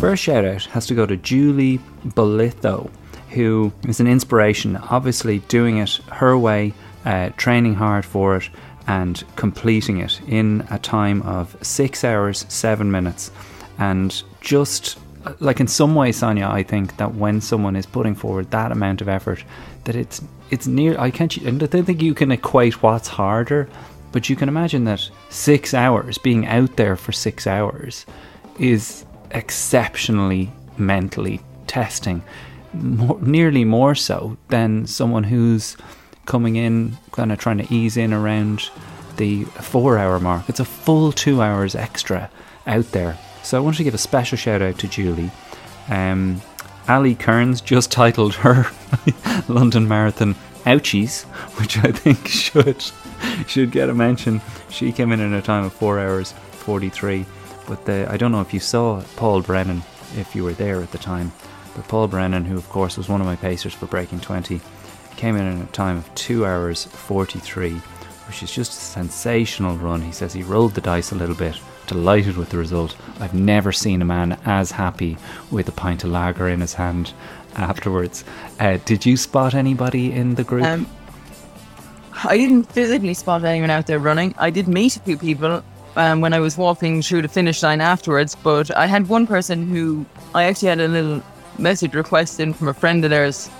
First 0.00 0.22
shout 0.22 0.46
out 0.46 0.64
has 0.66 0.86
to 0.86 0.94
go 0.94 1.04
to 1.04 1.16
Julie 1.16 1.78
Bolitho, 2.06 2.90
who 3.30 3.70
is 3.86 4.00
an 4.00 4.06
inspiration, 4.06 4.76
obviously 4.76 5.40
doing 5.40 5.76
it 5.76 5.96
her 6.12 6.38
way, 6.38 6.72
uh, 7.04 7.30
training 7.36 7.74
hard 7.74 8.06
for 8.06 8.36
it, 8.36 8.48
and 8.90 9.22
completing 9.36 9.98
it 9.98 10.20
in 10.26 10.66
a 10.68 10.78
time 10.80 11.22
of 11.22 11.56
six 11.62 12.02
hours, 12.02 12.44
seven 12.48 12.90
minutes. 12.90 13.30
And 13.78 14.20
just 14.40 14.98
like 15.38 15.60
in 15.60 15.68
some 15.68 15.94
way, 15.94 16.10
Sonia, 16.10 16.48
I 16.48 16.64
think 16.64 16.96
that 16.96 17.14
when 17.14 17.40
someone 17.40 17.76
is 17.76 17.86
putting 17.86 18.16
forward 18.16 18.50
that 18.50 18.72
amount 18.72 19.00
of 19.00 19.08
effort, 19.08 19.44
that 19.84 19.94
it's 19.94 20.20
it's 20.50 20.66
near. 20.66 20.98
I 20.98 21.10
can't. 21.12 21.38
I 21.46 21.50
don't 21.52 21.86
think 21.86 22.02
you 22.02 22.14
can 22.14 22.32
equate 22.32 22.82
what's 22.82 23.06
harder, 23.06 23.68
but 24.10 24.28
you 24.28 24.34
can 24.34 24.48
imagine 24.48 24.82
that 24.86 25.08
six 25.28 25.72
hours 25.72 26.18
being 26.18 26.48
out 26.48 26.74
there 26.74 26.96
for 26.96 27.12
six 27.12 27.46
hours 27.46 28.06
is 28.58 29.04
exceptionally 29.30 30.50
mentally 30.78 31.40
testing, 31.68 32.24
more, 32.72 33.20
nearly 33.20 33.64
more 33.64 33.94
so 33.94 34.36
than 34.48 34.84
someone 34.86 35.22
who's 35.22 35.76
coming 36.26 36.56
in, 36.56 36.96
kind 37.12 37.32
of 37.32 37.38
trying 37.38 37.58
to 37.58 37.74
ease 37.74 37.96
in 37.96 38.12
around 38.12 38.70
the 39.16 39.44
four 39.44 39.98
hour 39.98 40.18
mark. 40.20 40.48
It's 40.48 40.60
a 40.60 40.64
full 40.64 41.12
two 41.12 41.42
hours 41.42 41.74
extra 41.74 42.30
out 42.66 42.92
there. 42.92 43.18
So 43.42 43.56
I 43.56 43.60
want 43.60 43.76
to 43.76 43.84
give 43.84 43.94
a 43.94 43.98
special 43.98 44.38
shout 44.38 44.62
out 44.62 44.78
to 44.78 44.88
Julie. 44.88 45.30
Um, 45.88 46.40
Ali 46.88 47.14
Kearns 47.14 47.60
just 47.72 47.90
titled 47.90 48.34
her 48.36 48.66
London 49.48 49.88
Marathon 49.88 50.34
Ouchies, 50.64 51.24
which 51.58 51.78
I 51.78 51.92
think 51.92 52.28
should 52.28 52.84
should 53.46 53.70
get 53.70 53.90
a 53.90 53.94
mention. 53.94 54.40
She 54.68 54.92
came 54.92 55.12
in 55.12 55.20
in 55.20 55.34
a 55.34 55.42
time 55.42 55.64
of 55.64 55.72
four 55.72 55.98
hours 55.98 56.32
forty 56.52 56.88
three. 56.88 57.26
But 57.66 57.84
the, 57.86 58.10
I 58.10 58.16
don't 58.16 58.32
know 58.32 58.40
if 58.40 58.52
you 58.52 58.58
saw 58.58 59.02
Paul 59.14 59.42
Brennan, 59.42 59.82
if 60.16 60.34
you 60.34 60.42
were 60.42 60.54
there 60.54 60.82
at 60.82 60.90
the 60.90 60.98
time. 60.98 61.32
But 61.76 61.86
Paul 61.86 62.08
Brennan, 62.08 62.44
who 62.44 62.56
of 62.56 62.68
course 62.68 62.96
was 62.96 63.08
one 63.08 63.20
of 63.20 63.26
my 63.26 63.36
pacers 63.36 63.72
for 63.74 63.86
Breaking 63.86 64.18
20, 64.18 64.60
came 65.16 65.36
in 65.36 65.46
in 65.46 65.62
a 65.62 65.66
time 65.66 65.96
of 65.96 66.14
2 66.14 66.46
hours 66.46 66.84
43, 66.84 67.72
which 68.26 68.42
is 68.42 68.52
just 68.52 68.72
a 68.72 68.74
sensational 68.74 69.76
run. 69.76 70.02
He 70.02 70.12
says 70.12 70.32
he 70.32 70.42
rolled 70.42 70.74
the 70.74 70.80
dice 70.80 71.12
a 71.12 71.16
little 71.16 71.34
bit, 71.34 71.56
delighted 71.86 72.36
with 72.36 72.50
the 72.50 72.58
result. 72.58 72.96
I've 73.18 73.34
never 73.34 73.72
seen 73.72 74.02
a 74.02 74.04
man 74.04 74.38
as 74.44 74.70
happy 74.70 75.16
with 75.50 75.68
a 75.68 75.72
pint 75.72 76.04
of 76.04 76.10
lager 76.10 76.48
in 76.48 76.60
his 76.60 76.74
hand 76.74 77.12
afterwards. 77.56 78.24
Uh, 78.58 78.78
did 78.84 79.04
you 79.04 79.16
spot 79.16 79.54
anybody 79.54 80.12
in 80.12 80.34
the 80.34 80.44
group? 80.44 80.64
Um, 80.64 80.86
I 82.24 82.36
didn't 82.36 82.64
physically 82.64 83.14
spot 83.14 83.44
anyone 83.44 83.70
out 83.70 83.86
there 83.86 83.98
running. 83.98 84.34
I 84.38 84.50
did 84.50 84.68
meet 84.68 84.96
a 84.96 85.00
few 85.00 85.16
people 85.16 85.62
um, 85.96 86.20
when 86.20 86.32
I 86.32 86.40
was 86.40 86.56
walking 86.56 87.02
through 87.02 87.22
the 87.22 87.28
finish 87.28 87.62
line 87.62 87.80
afterwards, 87.80 88.34
but 88.34 88.74
I 88.76 88.86
had 88.86 89.08
one 89.08 89.26
person 89.26 89.66
who 89.68 90.04
I 90.34 90.44
actually 90.44 90.68
had 90.68 90.80
a 90.80 90.88
little 90.88 91.22
message 91.58 91.94
request 91.94 92.40
in 92.40 92.52
from 92.52 92.68
a 92.68 92.74
friend 92.74 93.04
of 93.04 93.10
theirs 93.10 93.50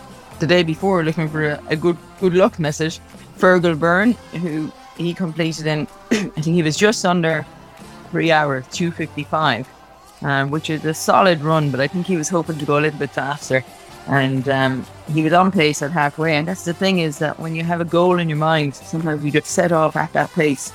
the 0.41 0.47
day 0.47 0.63
before 0.63 1.05
looking 1.05 1.29
for 1.29 1.51
a, 1.51 1.63
a 1.69 1.77
good 1.77 1.97
good 2.19 2.35
luck 2.35 2.59
message. 2.59 3.01
Fergal 3.39 3.79
Byrne, 3.79 4.13
who 4.43 4.73
he 4.97 5.15
completed 5.15 5.67
in, 5.67 5.87
I 6.11 6.41
think 6.43 6.57
he 6.57 6.63
was 6.63 6.77
just 6.77 7.05
under 7.07 7.47
three 8.11 8.31
hours, 8.31 8.67
255, 8.73 9.69
um, 10.23 10.51
which 10.51 10.69
is 10.69 10.85
a 10.85 10.93
solid 10.93 11.41
run, 11.41 11.71
but 11.71 11.81
I 11.81 11.87
think 11.87 12.07
he 12.07 12.17
was 12.17 12.29
hoping 12.29 12.59
to 12.59 12.65
go 12.65 12.79
a 12.79 12.81
little 12.81 12.99
bit 12.99 13.11
faster. 13.11 13.65
And 14.07 14.49
um, 14.49 14.85
he 15.13 15.23
was 15.23 15.33
on 15.33 15.53
pace 15.53 15.83
at 15.83 15.93
halfway. 15.93 16.37
And 16.37 16.49
that's 16.49 16.65
the 16.65 16.75
thing 16.75 16.99
is 16.99 17.19
that 17.19 17.39
when 17.39 17.55
you 17.55 17.63
have 17.63 17.81
a 17.81 17.85
goal 17.85 18.19
in 18.19 18.29
your 18.29 18.39
mind, 18.39 18.75
sometimes 18.75 19.25
you 19.25 19.31
get 19.31 19.47
set 19.47 19.73
off 19.73 19.95
at 19.97 20.13
that 20.15 20.31
pace 20.33 20.73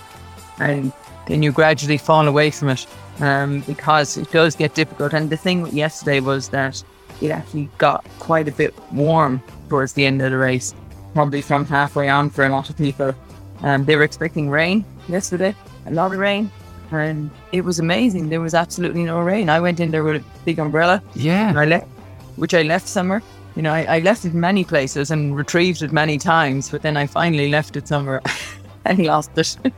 and 0.60 0.94
then 1.28 1.44
you 1.44 1.52
gradually 1.52 1.98
fall 1.98 2.28
away 2.28 2.52
from 2.52 2.70
it 2.70 2.88
um, 3.20 3.62
because 3.62 4.18
it 4.18 4.32
does 4.32 4.56
get 4.56 4.74
difficult. 4.74 5.14
And 5.14 5.30
the 5.30 5.38
thing 5.38 5.68
yesterday 5.76 6.20
was 6.20 6.50
that 6.50 6.82
it 7.22 7.32
actually 7.32 7.70
got 7.78 8.06
quite 8.20 8.48
a 8.48 8.52
bit 8.52 8.74
warm 8.92 9.42
towards 9.70 9.94
the 9.94 10.06
end 10.06 10.22
of 10.22 10.32
the 10.32 10.38
race, 10.38 10.74
probably 11.14 11.42
from 11.42 11.66
halfway 11.66 12.10
on 12.10 12.30
for 12.30 12.46
a 12.46 12.50
lot 12.50 12.70
of 12.70 12.78
people. 12.78 13.14
Um, 13.62 13.86
they 13.86 13.96
were 13.96 14.04
expecting 14.04 14.50
rain 14.50 14.86
yesterday, 15.08 15.56
a 15.86 15.92
lot 15.92 16.14
of 16.14 16.20
rain, 16.20 16.52
and 16.92 17.30
it 17.52 17.62
was 17.62 17.80
amazing. 17.80 18.30
There 18.30 18.42
was 18.42 18.54
absolutely 18.54 19.04
no 19.04 19.20
rain. 19.20 19.50
I 19.50 19.60
went 19.60 19.80
in 19.80 19.92
there 19.92 20.04
with 20.04 20.18
a 20.18 20.26
big 20.46 20.60
umbrella, 20.60 21.02
and 21.14 21.22
yeah. 21.22 21.54
I 21.56 21.66
left, 21.66 21.88
which 22.36 22.54
I 22.54 22.64
left 22.64 22.88
somewhere. 22.88 23.22
You 23.56 23.62
know, 23.62 23.72
I, 23.72 23.84
I 23.84 24.00
left 24.00 24.26
it 24.26 24.34
many 24.34 24.66
places 24.66 25.12
and 25.12 25.36
retrieved 25.36 25.82
it 25.82 25.94
many 25.94 26.18
times, 26.18 26.70
but 26.70 26.82
then 26.82 26.98
I 26.98 27.08
finally 27.08 27.50
left 27.50 27.78
it 27.78 27.88
somewhere 27.88 28.22
and 28.86 29.00
lost 29.06 29.32
it. 29.38 29.58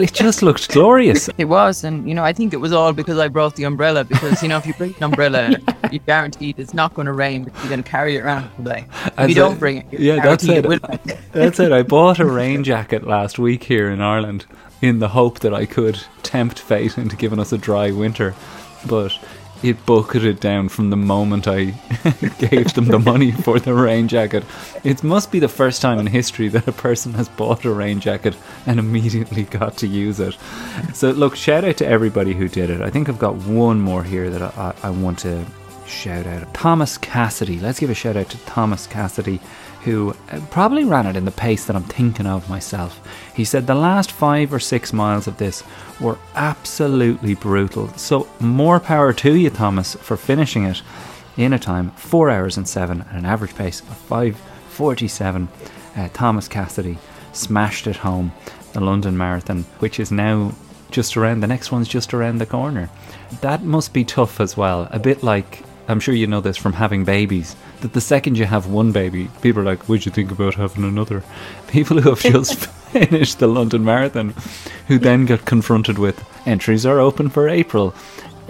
It 0.00 0.12
just 0.12 0.42
looked 0.42 0.70
glorious. 0.70 1.28
It 1.38 1.46
was, 1.46 1.84
and 1.84 2.08
you 2.08 2.14
know, 2.14 2.24
I 2.24 2.32
think 2.32 2.52
it 2.52 2.58
was 2.58 2.72
all 2.72 2.92
because 2.92 3.18
I 3.18 3.28
brought 3.28 3.56
the 3.56 3.64
umbrella. 3.64 4.04
Because 4.04 4.42
you 4.42 4.48
know, 4.48 4.58
if 4.58 4.66
you 4.66 4.74
bring 4.74 4.94
an 4.96 5.04
umbrella, 5.04 5.50
you're 5.90 6.02
guaranteed 6.06 6.58
it's 6.58 6.74
not 6.74 6.94
going 6.94 7.06
to 7.06 7.12
rain. 7.12 7.44
But 7.44 7.54
you're 7.58 7.68
going 7.68 7.82
to 7.82 7.88
carry 7.88 8.16
it 8.16 8.20
around 8.20 8.50
all 8.58 8.64
day. 8.64 8.86
If 9.06 9.18
As 9.18 9.28
you 9.28 9.34
don't 9.34 9.58
bring 9.58 9.78
it, 9.78 9.92
you're 9.92 10.16
yeah, 10.16 10.22
that's 10.22 10.44
guaranteed 10.44 10.80
it. 10.82 11.18
That's 11.32 11.60
it. 11.60 11.72
I 11.72 11.82
bought 11.82 12.18
a 12.18 12.26
rain 12.26 12.64
jacket 12.72 13.06
last 13.06 13.38
week 13.38 13.64
here 13.64 13.90
in 13.90 14.00
Ireland 14.00 14.46
in 14.80 14.98
the 14.98 15.08
hope 15.08 15.40
that 15.40 15.52
I 15.52 15.66
could 15.66 16.00
tempt 16.22 16.58
fate 16.58 16.96
into 16.96 17.16
giving 17.16 17.38
us 17.38 17.52
a 17.52 17.58
dry 17.58 17.90
winter, 17.90 18.34
but 18.86 19.18
it 19.62 19.84
bucketed 19.86 20.40
down 20.40 20.68
from 20.68 20.90
the 20.90 20.96
moment 20.96 21.46
I 21.46 21.64
gave 22.38 22.72
them 22.74 22.86
the 22.86 22.98
money 22.98 23.32
for 23.32 23.58
the 23.58 23.74
rain 23.74 24.08
jacket. 24.08 24.44
It 24.84 25.02
must 25.02 25.30
be 25.30 25.38
the 25.38 25.48
first 25.48 25.82
time 25.82 25.98
in 25.98 26.06
history 26.06 26.48
that 26.48 26.68
a 26.68 26.72
person 26.72 27.14
has 27.14 27.28
bought 27.28 27.64
a 27.64 27.70
rain 27.70 28.00
jacket 28.00 28.36
and 28.66 28.78
immediately 28.78 29.44
got 29.44 29.76
to 29.78 29.86
use 29.86 30.20
it. 30.20 30.36
So, 30.94 31.10
look, 31.10 31.36
shout 31.36 31.64
out 31.64 31.76
to 31.78 31.86
everybody 31.86 32.34
who 32.34 32.48
did 32.48 32.70
it. 32.70 32.80
I 32.80 32.90
think 32.90 33.08
I've 33.08 33.18
got 33.18 33.34
one 33.36 33.80
more 33.80 34.02
here 34.02 34.30
that 34.30 34.42
I, 34.42 34.74
I, 34.82 34.88
I 34.88 34.90
want 34.90 35.18
to 35.20 35.44
shout 35.86 36.26
out. 36.26 36.52
Thomas 36.54 36.96
Cassidy. 36.96 37.58
Let's 37.58 37.80
give 37.80 37.90
a 37.90 37.94
shout 37.94 38.16
out 38.16 38.30
to 38.30 38.38
Thomas 38.38 38.86
Cassidy, 38.86 39.40
who 39.84 40.14
uh, 40.30 40.40
probably 40.50 40.84
ran 40.84 41.06
it 41.06 41.16
in 41.16 41.24
the 41.24 41.30
pace 41.30 41.64
that 41.64 41.76
I'm 41.76 41.84
thinking 41.84 42.26
of 42.26 42.48
myself. 42.48 43.00
He 43.34 43.44
said 43.44 43.66
the 43.66 43.74
last 43.74 44.12
five 44.12 44.52
or 44.52 44.60
six 44.60 44.92
miles 44.92 45.26
of 45.26 45.38
this 45.38 45.62
were 46.00 46.18
absolutely 46.34 47.34
brutal. 47.34 47.88
So, 47.94 48.28
more 48.40 48.80
power 48.80 49.12
to 49.14 49.36
you, 49.36 49.50
Thomas, 49.50 49.94
for 49.94 50.16
finishing 50.16 50.64
it 50.64 50.82
in 51.36 51.52
a 51.52 51.58
time 51.58 51.90
four 51.92 52.30
hours 52.30 52.56
and 52.56 52.68
seven 52.68 53.02
at 53.02 53.14
an 53.14 53.24
average 53.24 53.54
pace 53.54 53.80
of 53.80 53.96
5:47. 54.08 55.48
Uh, 55.96 56.08
Thomas 56.12 56.48
Cassidy 56.48 56.98
smashed 57.32 57.86
it 57.86 57.96
home, 57.96 58.32
the 58.72 58.80
London 58.80 59.16
Marathon, 59.16 59.64
which 59.78 59.98
is 59.98 60.12
now 60.12 60.52
just 60.90 61.16
around. 61.16 61.40
The 61.40 61.46
next 61.46 61.72
one's 61.72 61.88
just 61.88 62.12
around 62.12 62.38
the 62.38 62.46
corner. 62.46 62.90
That 63.40 63.62
must 63.62 63.92
be 63.92 64.04
tough 64.04 64.40
as 64.40 64.56
well. 64.56 64.88
A 64.90 64.98
bit 64.98 65.22
like 65.22 65.64
I'm 65.90 66.00
sure 66.00 66.14
you 66.14 66.26
know 66.26 66.40
this 66.40 66.56
from 66.56 66.72
having 66.72 67.04
babies. 67.04 67.56
That 67.80 67.92
the 67.92 68.00
second 68.00 68.38
you 68.38 68.44
have 68.44 68.66
one 68.66 68.92
baby, 68.92 69.30
people 69.42 69.62
are 69.62 69.66
like, 69.66 69.88
"Would 69.88 70.06
you 70.06 70.12
think 70.12 70.30
about 70.30 70.54
having 70.54 70.84
another?" 70.84 71.22
People 71.68 72.00
who 72.00 72.10
have 72.10 72.20
just 72.20 72.66
finished 72.92 73.38
the 73.38 73.46
London 73.46 73.84
Marathon, 73.84 74.34
who 74.88 74.98
then 74.98 75.26
get 75.26 75.44
confronted 75.44 75.98
with 75.98 76.24
entries 76.46 76.86
are 76.86 76.98
open 76.98 77.28
for 77.28 77.48
April, 77.48 77.94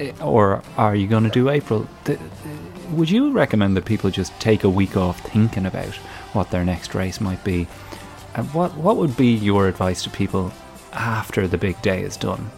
Eh, 0.01 0.13
or 0.23 0.63
are 0.77 0.97
you 0.97 1.07
going 1.07 1.25
to 1.25 1.31
do 1.31 1.51
April? 1.51 1.87
Would 2.91 3.11
you 3.11 3.33
recommend 3.33 3.77
that 3.77 3.85
people 3.85 4.11
just 4.11 4.39
take 4.41 4.65
a 4.65 4.71
week 4.71 4.97
off 4.97 5.21
thinking 5.21 5.67
about 5.67 5.95
what 6.33 6.51
their 6.51 6.65
next 6.65 6.95
race 6.95 7.21
might 7.21 7.45
be? 7.45 7.69
And 8.35 8.53
what 8.55 8.75
what 8.77 8.97
would 8.97 9.17
be 9.17 9.35
your 9.35 9.69
advice 9.69 10.03
to 10.05 10.11
people 10.11 10.53
after 10.93 11.47
the 11.47 11.59
big 11.59 11.81
day 11.83 12.03
is 12.03 12.17
done? 12.17 12.51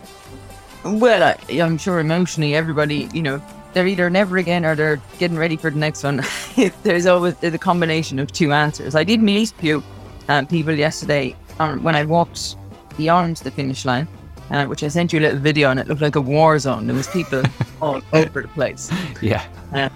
Well, 0.84 1.22
I, 1.22 1.60
I'm 1.60 1.78
sure 1.78 1.98
emotionally, 1.98 2.54
everybody, 2.54 3.08
you 3.12 3.22
know, 3.22 3.42
they're 3.72 3.86
either 3.86 4.10
never 4.10 4.38
again 4.38 4.64
or 4.64 4.74
they're 4.74 5.00
getting 5.18 5.36
ready 5.36 5.56
for 5.56 5.70
the 5.70 5.78
next 5.78 6.02
one. 6.04 6.22
There's 6.82 7.06
always 7.06 7.36
the 7.36 7.58
combination 7.58 8.18
of 8.18 8.32
two 8.32 8.52
answers. 8.52 8.94
I 8.94 9.04
did 9.04 9.22
meet 9.22 9.50
a 9.50 9.54
few 9.54 9.82
um, 10.28 10.46
people 10.46 10.74
yesterday 10.74 11.36
um, 11.58 11.82
when 11.82 11.96
I 11.96 12.04
walked 12.04 12.56
beyond 12.96 13.38
the 13.38 13.50
finish 13.50 13.84
line, 13.84 14.06
uh, 14.50 14.66
which 14.66 14.82
I 14.82 14.88
sent 14.88 15.12
you 15.12 15.20
a 15.20 15.22
little 15.22 15.38
video, 15.38 15.70
and 15.70 15.80
it 15.80 15.88
looked 15.88 16.02
like 16.02 16.16
a 16.16 16.20
war 16.20 16.58
zone. 16.58 16.86
There 16.86 16.96
was 16.96 17.08
people 17.08 17.42
all 17.80 18.02
over 18.12 18.42
the 18.42 18.48
place. 18.48 18.90
Yeah, 19.20 19.44
Uh, 19.72 19.88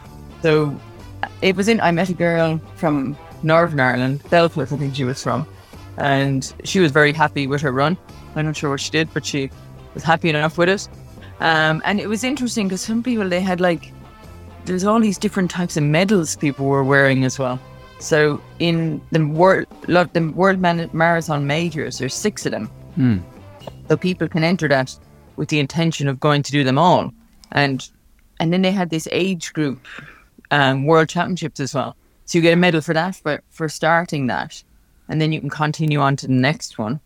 so 0.43 0.79
it 1.43 1.57
was 1.57 1.69
in. 1.69 1.81
I 1.81 1.91
met 1.91 2.09
a 2.09 2.15
girl 2.15 2.61
from 2.77 3.17
Northern 3.43 3.81
Ireland, 3.81 4.23
Belfast, 4.31 4.73
I 4.73 4.77
think 4.77 4.95
she 4.95 5.05
was 5.05 5.23
from, 5.23 5.47
and 5.99 6.53
she 6.65 6.81
was 6.81 6.93
very 6.93 7.13
happy 7.13 7.47
with 7.47 7.61
her 7.63 7.73
run. 7.73 7.97
I'm 8.35 8.47
not 8.47 8.57
sure 8.57 8.71
what 8.71 8.81
she 8.81 8.91
did, 8.91 9.13
but 9.13 9.25
she 9.25 9.51
was 9.95 10.03
happy 10.03 10.29
enough 10.29 10.59
with 10.59 10.69
it. 10.69 10.89
Um, 11.41 11.83
and 11.85 12.01
it 12.01 12.09
was 12.09 12.25
interesting 12.25 12.69
because 12.69 12.81
some 12.81 13.03
people 13.03 13.29
they 13.29 13.41
had 13.41 13.61
like 13.61 13.93
there's 14.65 14.85
all 14.85 15.01
these 15.01 15.19
different 15.19 15.51
types 15.51 15.77
of 15.77 15.83
medals 15.83 16.37
people 16.37 16.67
were 16.67 16.85
wearing 16.85 17.25
as 17.25 17.39
well. 17.39 17.61
So 17.99 18.41
in 18.59 19.01
the 19.11 19.25
world, 19.27 19.67
lot 19.89 20.13
the 20.13 20.29
World 20.29 20.59
Marathon 20.61 21.47
majors, 21.47 21.99
there's 21.99 22.15
six 22.15 22.45
of 22.47 22.53
them. 22.53 22.67
Hmm. 22.95 23.19
So 23.89 23.97
people 23.97 24.29
can 24.29 24.45
enter 24.45 24.69
that 24.69 24.97
with 25.37 25.49
the 25.49 25.61
intention 25.61 26.09
of 26.09 26.21
going 26.21 26.43
to 26.43 26.53
do 26.53 26.65
them 26.65 26.79
all, 26.79 27.13
and 27.53 27.89
and 28.41 28.53
then 28.53 28.63
they 28.63 28.73
had 28.73 28.91
this 28.91 29.09
age 29.13 29.53
group 29.53 29.87
um, 30.51 30.85
world 30.85 31.09
championships 31.09 31.61
as 31.61 31.75
well. 31.75 31.97
So 32.25 32.39
you 32.39 32.43
get 32.43 32.53
a 32.53 32.57
medal 32.57 32.81
for 32.81 32.95
that 32.95 33.17
for 33.17 33.43
for 33.51 33.69
starting 33.69 34.27
that, 34.27 34.63
and 35.09 35.21
then 35.21 35.33
you 35.33 35.41
can 35.41 35.51
continue 35.51 36.01
on 36.01 36.17
to 36.17 36.27
the 36.27 36.33
next 36.33 36.79
one. 36.79 37.01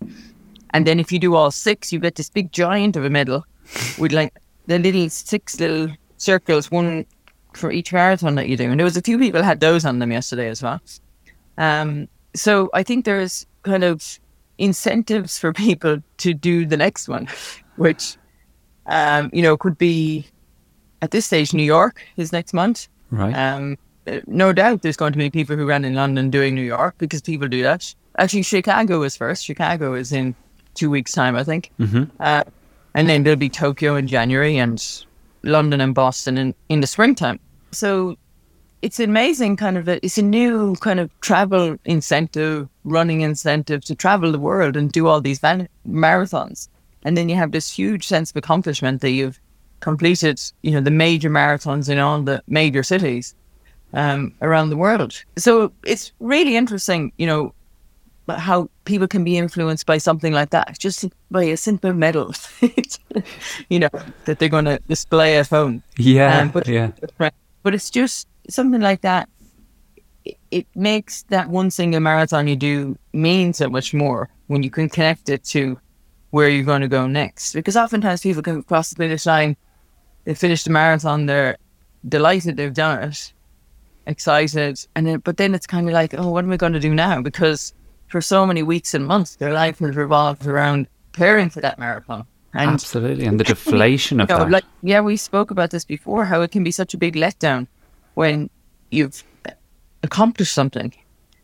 And 0.73 0.87
then 0.87 1.01
if 1.01 1.13
you 1.13 1.19
do 1.19 1.35
all 1.35 1.51
six, 1.51 1.93
you 1.93 1.99
get 1.99 2.15
this 2.15 2.31
big 2.31 2.53
giant 2.53 2.97
of 2.97 3.05
a 3.05 3.11
medal 3.11 3.45
with 3.99 4.13
like 4.13 4.33
the 4.67 4.79
little 4.79 5.09
six 5.09 5.59
little 5.61 5.89
circles, 6.17 6.71
one 6.71 7.07
for 7.55 7.73
each 7.73 7.93
marathon 7.93 8.35
that 8.37 8.49
you 8.49 8.57
do. 8.57 8.71
And 8.71 8.79
there 8.79 8.85
was 8.85 8.97
a 8.97 9.03
few 9.03 9.19
people 9.19 9.43
had 9.43 9.61
those 9.61 9.85
on 9.85 9.99
them 9.99 10.13
yesterday 10.13 10.49
as 10.49 10.63
well. 10.63 10.81
Um, 11.59 12.09
so 12.35 12.71
I 12.75 12.83
think 12.83 13.05
there's 13.05 13.47
kind 13.63 13.85
of 13.85 14.19
incentives 14.59 15.39
for 15.39 15.53
people 15.53 16.03
to 16.19 16.35
do 16.35 16.67
the 16.67 16.77
next 16.77 17.09
one, 17.09 17.29
which 17.77 18.17
um, 18.87 19.31
you 19.33 19.43
know 19.43 19.57
could 19.57 19.79
be 19.79 20.27
at 21.03 21.11
this 21.11 21.27
stage 21.27 21.53
New 21.55 21.63
York 21.65 22.03
is 22.17 22.33
next 22.33 22.53
month. 22.53 22.89
right. 23.11 23.35
Um, 23.35 23.77
no 24.27 24.53
doubt 24.53 24.83
there's 24.83 24.97
going 24.97 25.13
to 25.13 25.19
be 25.19 25.31
people 25.31 25.57
who 25.57 25.67
ran 25.67 25.85
in 25.85 25.95
London 25.95 26.31
doing 26.31 26.55
New 26.55 26.63
York 26.65 26.95
because 26.99 27.21
people 27.21 27.47
do 27.49 27.63
that. 27.63 27.95
Actually, 28.19 28.43
Chicago 28.43 29.03
is 29.03 29.17
first. 29.17 29.45
Chicago 29.45 29.95
is 29.95 30.11
in 30.11 30.35
two 30.75 30.91
weeks' 30.91 31.13
time, 31.13 31.37
I 31.37 31.45
think. 31.45 31.71
hmm 31.77 32.05
Uh, 32.19 32.45
and 32.95 33.09
then 33.09 33.23
there'll 33.23 33.39
be 33.39 33.49
Tokyo 33.49 33.97
in 33.97 34.07
January 34.07 34.57
and 34.57 35.05
London 35.43 35.81
and 35.81 35.95
Boston 35.95 36.39
in, 36.39 36.55
in 36.69 36.81
the 36.81 36.87
springtime. 36.87 37.39
So 37.73 38.17
it's 38.83 38.99
amazing 38.99 39.57
kind 39.57 39.77
of 39.77 39.89
a, 39.89 40.05
it's 40.05 40.19
a 40.19 40.23
new 40.23 40.75
kind 40.77 41.01
of 41.01 41.11
travel 41.21 41.77
incentive, 41.85 42.69
running 42.85 43.21
incentive 43.21 43.85
to 43.85 43.95
travel 43.95 44.33
the 44.33 44.39
world 44.39 44.77
and 44.77 44.91
do 44.91 45.07
all 45.07 45.21
these 45.21 45.39
van- 45.39 45.69
marathons. 45.89 46.69
And 47.05 47.17
then 47.17 47.29
you 47.29 47.37
have 47.37 47.53
this 47.53 47.71
huge 47.71 48.07
sense 48.07 48.31
of 48.31 48.37
accomplishment 48.37 49.01
that 49.01 49.11
you've 49.11 49.41
completed, 49.81 50.41
you 50.63 50.73
know, 50.73 50.81
the 50.81 50.91
major 50.91 51.31
marathons 51.31 51.89
in 51.89 51.99
all 51.99 52.23
the 52.23 52.43
major 52.47 52.83
cities 52.83 53.35
um, 53.95 54.35
around 54.43 54.71
the 54.71 54.77
world. 54.77 55.23
So 55.37 55.73
it's 55.85 56.13
really 56.21 56.57
interesting, 56.57 57.13
you 57.17 57.27
know, 57.27 57.55
how 58.29 58.69
people 58.91 59.09
can 59.09 59.25
be 59.25 59.39
influenced 59.39 59.87
by 59.87 59.99
something 59.99 60.33
like 60.35 60.51
that, 60.51 60.79
just 60.79 61.07
by 61.31 61.45
a 61.45 61.57
simple 61.57 61.93
medal, 61.95 62.35
you 63.71 63.79
know, 63.79 63.89
that 64.25 64.39
they're 64.39 64.49
going 64.49 64.65
to 64.67 64.79
display 64.89 65.39
at 65.39 65.49
home. 65.49 65.83
Yeah, 65.97 66.41
Um, 66.41 66.49
but, 66.51 66.67
yeah. 66.67 66.91
but 67.63 67.75
it's 67.75 67.91
just 67.91 68.27
something 68.49 68.81
like 68.81 69.01
that. 69.03 69.29
it 70.51 70.67
makes 70.75 71.23
that 71.31 71.49
one 71.49 71.71
single 71.71 72.01
marathon 72.01 72.47
you 72.49 72.57
do 72.57 72.97
mean 73.13 73.53
so 73.55 73.69
much 73.71 73.95
more 73.95 74.29
when 74.49 74.63
you 74.63 74.71
can 74.71 74.89
connect 74.89 75.29
it 75.29 75.43
to 75.45 75.79
where 76.31 76.49
you're 76.49 76.71
going 76.73 76.83
to 76.83 76.89
go 76.89 77.07
next. 77.07 77.55
Because 77.55 77.77
oftentimes 77.77 78.21
people 78.23 78.43
come 78.43 78.59
across 78.59 78.91
the 78.91 78.97
finish 78.97 79.25
line, 79.27 79.57
they 80.25 80.35
finish 80.35 80.65
the 80.65 80.71
marathon, 80.71 81.27
they're 81.27 81.57
delighted 82.09 82.57
they've 82.57 82.75
done 82.75 83.03
it, 83.09 83.33
excited, 84.07 84.75
and 84.95 85.07
then 85.07 85.19
but 85.21 85.37
then 85.37 85.55
it's 85.55 85.67
kind 85.67 85.87
of 85.89 85.95
like, 85.95 86.13
oh, 86.19 86.31
what 86.31 86.45
am 86.45 86.53
I 86.53 86.57
going 86.57 86.75
to 86.75 86.81
do 86.81 86.95
now? 86.95 87.23
Because 87.23 87.73
for 88.11 88.21
so 88.21 88.45
many 88.45 88.63
weeks 88.63 88.93
and 88.93 89.07
months, 89.07 89.37
their 89.37 89.53
life 89.53 89.79
has 89.79 89.97
revolved 89.97 90.47
around 90.47 90.89
preparing 91.13 91.49
for 91.49 91.61
that 91.61 91.79
marathon. 91.79 92.27
And 92.53 92.71
Absolutely, 92.71 93.27
and 93.27 93.39
the 93.39 93.45
deflation 93.45 94.21
of 94.21 94.29
you 94.29 94.37
know, 94.37 94.45
that. 94.45 94.51
like 94.51 94.65
yeah, 94.83 95.01
we 95.01 95.17
spoke 95.17 95.53
about 95.53 95.71
this 95.71 95.85
before. 95.85 96.25
How 96.25 96.43
it 96.43 96.51
can 96.51 96.65
be 96.65 96.73
such 96.73 96.95
a 96.95 96.99
big 96.99 97.15
letdown 97.15 97.69
when 98.15 98.51
you've 98.91 99.23
accomplished 100.03 100.53
something 100.53 100.93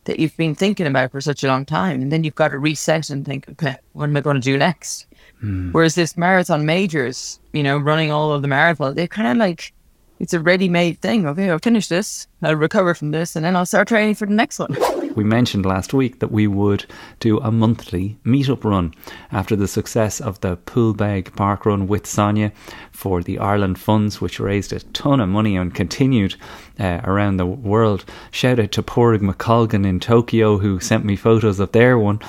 that 0.03 0.19
you've 0.19 0.35
been 0.35 0.53
thinking 0.53 0.85
about 0.85 1.11
for 1.11 1.21
such 1.21 1.45
a 1.45 1.47
long 1.47 1.65
time, 1.65 2.01
and 2.01 2.11
then 2.11 2.25
you've 2.25 2.35
got 2.35 2.49
to 2.49 2.59
reset 2.59 3.09
and 3.09 3.25
think, 3.25 3.47
okay, 3.49 3.77
what 3.93 4.09
am 4.09 4.17
I 4.17 4.21
going 4.21 4.35
to 4.35 4.41
do 4.41 4.57
next? 4.57 5.05
Hmm. 5.39 5.71
Whereas 5.71 5.95
this 5.95 6.17
marathon 6.17 6.65
majors, 6.65 7.39
you 7.53 7.63
know, 7.63 7.77
running 7.77 8.11
all 8.11 8.33
of 8.33 8.41
the 8.41 8.47
marathon, 8.49 8.95
they're 8.95 9.07
kind 9.07 9.29
of 9.29 9.37
like 9.37 9.73
it's 10.19 10.33
a 10.33 10.41
ready-made 10.41 10.99
thing. 10.99 11.25
Okay, 11.25 11.49
I'll 11.49 11.59
finish 11.59 11.87
this, 11.87 12.27
I'll 12.41 12.55
recover 12.55 12.93
from 12.93 13.11
this, 13.11 13.37
and 13.37 13.45
then 13.45 13.55
I'll 13.55 13.65
start 13.65 13.87
training 13.87 14.15
for 14.15 14.25
the 14.25 14.33
next 14.33 14.59
one. 14.59 14.75
We 15.17 15.23
mentioned 15.23 15.65
last 15.65 15.95
week 15.95 16.19
that 16.19 16.31
we 16.31 16.45
would 16.45 16.85
do 17.19 17.39
a 17.39 17.51
monthly 17.51 18.19
meetup 18.23 18.63
run 18.63 18.93
after 19.31 19.55
the 19.55 19.67
success 19.67 20.21
of 20.21 20.39
the 20.41 20.57
Poolbeg 20.57 21.35
Park 21.35 21.65
Run 21.65 21.87
with 21.87 22.05
Sonia 22.05 22.51
for 22.91 23.23
the 23.23 23.39
Ireland 23.39 23.79
Funds, 23.79 24.21
which 24.21 24.39
raised 24.39 24.71
a 24.73 24.79
ton 24.79 25.19
of 25.19 25.27
money 25.27 25.57
and 25.57 25.73
continued 25.73 26.35
uh, 26.79 27.01
around 27.03 27.37
the 27.37 27.47
world. 27.47 28.05
Shout 28.29 28.59
out 28.59 28.71
to 28.73 28.83
Pádraig 28.83 29.21
McColgan 29.21 29.87
in 29.87 29.99
Tokyo 29.99 30.59
who 30.59 30.79
sent 30.79 31.03
me 31.03 31.15
photos 31.15 31.59
of 31.59 31.71
their 31.71 31.97
one. 31.97 32.19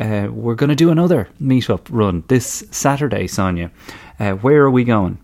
Uh, 0.00 0.26
we're 0.28 0.56
going 0.56 0.68
to 0.68 0.74
do 0.74 0.90
another 0.90 1.28
meetup 1.40 1.86
run 1.90 2.24
this 2.26 2.64
Saturday, 2.72 3.28
Sonia. 3.28 3.70
Uh, 4.18 4.32
where 4.32 4.62
are 4.62 4.70
we 4.72 4.82
going? 4.82 5.16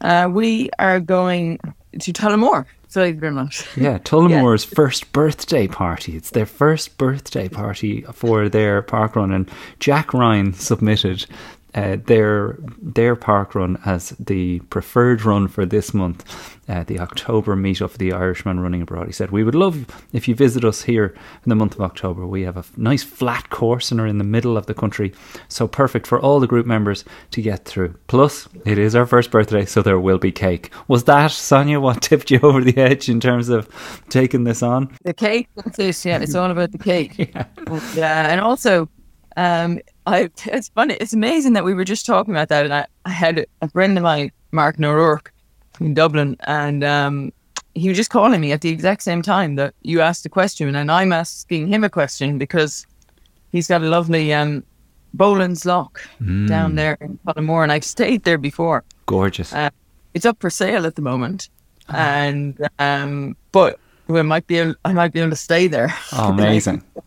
Uh, 0.00 0.30
we 0.32 0.70
are 0.78 0.98
going 0.98 1.58
to 1.98 2.10
Tullamore. 2.10 2.64
Very 2.92 3.30
much. 3.30 3.66
Yeah, 3.76 3.98
Tullamore's 3.98 4.64
first 4.64 5.12
birthday 5.12 5.68
party. 5.68 6.16
It's 6.16 6.30
their 6.30 6.46
first 6.46 6.98
birthday 6.98 7.48
party 7.48 8.02
for 8.12 8.48
their 8.48 8.82
park 8.82 9.16
run, 9.16 9.30
and 9.32 9.50
Jack 9.78 10.12
Ryan 10.12 10.52
submitted 10.52 11.26
uh, 11.74 11.96
their 12.06 12.56
their 12.80 13.16
park 13.16 13.54
run 13.54 13.80
as 13.84 14.10
the 14.18 14.60
preferred 14.70 15.22
run 15.22 15.48
for 15.48 15.64
this 15.64 15.94
month, 15.94 16.58
uh, 16.68 16.84
the 16.84 16.98
October 16.98 17.56
meetup 17.56 17.90
for 17.90 17.98
the 17.98 18.12
Irishman 18.12 18.60
running 18.60 18.82
abroad. 18.82 19.06
He 19.06 19.12
said, 19.12 19.30
"We 19.30 19.44
would 19.44 19.54
love 19.54 19.86
if 20.12 20.26
you 20.26 20.34
visit 20.34 20.64
us 20.64 20.82
here 20.82 21.14
in 21.44 21.48
the 21.48 21.54
month 21.54 21.74
of 21.74 21.80
October. 21.80 22.26
We 22.26 22.42
have 22.42 22.56
a 22.56 22.64
nice 22.76 23.02
flat 23.02 23.50
course 23.50 23.90
and 23.90 24.00
are 24.00 24.06
in 24.06 24.18
the 24.18 24.24
middle 24.24 24.56
of 24.56 24.66
the 24.66 24.74
country, 24.74 25.12
so 25.48 25.68
perfect 25.68 26.06
for 26.06 26.20
all 26.20 26.40
the 26.40 26.46
group 26.46 26.66
members 26.66 27.04
to 27.30 27.42
get 27.42 27.64
through. 27.64 27.94
Plus, 28.06 28.48
it 28.64 28.78
is 28.78 28.94
our 28.94 29.06
first 29.06 29.30
birthday, 29.30 29.64
so 29.64 29.82
there 29.82 30.00
will 30.00 30.18
be 30.18 30.32
cake." 30.32 30.70
Was 30.88 31.04
that 31.04 31.30
Sonia 31.30 31.80
what 31.80 32.02
tipped 32.02 32.30
you 32.30 32.40
over 32.42 32.62
the 32.62 32.76
edge 32.78 33.08
in 33.08 33.20
terms 33.20 33.48
of 33.48 33.68
taking 34.08 34.44
this 34.44 34.62
on? 34.62 34.90
The 35.04 35.14
cake, 35.14 35.48
that's 35.54 35.78
it. 35.78 36.04
Yeah, 36.04 36.18
it's 36.18 36.34
all 36.34 36.50
about 36.50 36.72
the 36.72 36.78
cake. 36.78 37.16
yeah. 37.96 38.30
and 38.30 38.40
also, 38.40 38.88
um, 39.36 39.80
I 40.06 40.30
it's 40.46 40.68
funny. 40.70 40.94
It's 40.94 41.12
amazing 41.12 41.52
that 41.54 41.64
we 41.64 41.74
were 41.74 41.84
just 41.84 42.06
talking 42.06 42.34
about 42.34 42.48
that, 42.48 42.64
and 42.64 42.74
I, 42.74 42.86
I 43.04 43.10
had 43.10 43.46
a 43.60 43.68
friend 43.68 43.96
of 43.96 44.02
mine, 44.04 44.32
Mark 44.52 44.80
O'Rourke, 44.80 45.32
in 45.80 45.94
Dublin, 45.94 46.36
and 46.40 46.82
um, 46.84 47.32
he 47.74 47.88
was 47.88 47.96
just 47.96 48.10
calling 48.10 48.40
me 48.40 48.52
at 48.52 48.60
the 48.60 48.70
exact 48.70 49.02
same 49.02 49.22
time 49.22 49.56
that 49.56 49.74
you 49.82 50.00
asked 50.00 50.24
a 50.26 50.28
question, 50.28 50.74
and 50.74 50.90
I'm 50.90 51.12
asking 51.12 51.68
him 51.68 51.84
a 51.84 51.90
question 51.90 52.38
because 52.38 52.86
he's 53.52 53.68
got 53.68 53.82
a 53.82 53.88
lovely 53.88 54.32
um, 54.32 54.64
Boland's 55.14 55.64
Lock 55.66 56.00
down 56.46 56.74
there 56.76 56.96
in 57.00 57.18
Pottermore, 57.26 57.62
and 57.62 57.72
I've 57.72 57.84
stayed 57.84 58.24
there 58.24 58.38
before. 58.38 58.84
Gorgeous. 59.06 59.52
Uh, 59.52 59.70
it's 60.14 60.26
up 60.26 60.40
for 60.40 60.50
sale 60.50 60.86
at 60.86 60.96
the 60.96 61.02
moment, 61.02 61.48
and 61.88 62.68
um, 62.78 63.36
but 63.52 63.78
we 64.08 64.22
might 64.22 64.46
be 64.46 64.58
able, 64.58 64.74
I 64.84 64.92
might 64.92 65.12
be 65.12 65.20
able 65.20 65.30
to 65.30 65.36
stay 65.36 65.66
there. 65.66 65.94
Oh, 66.12 66.30
amazing. 66.30 66.82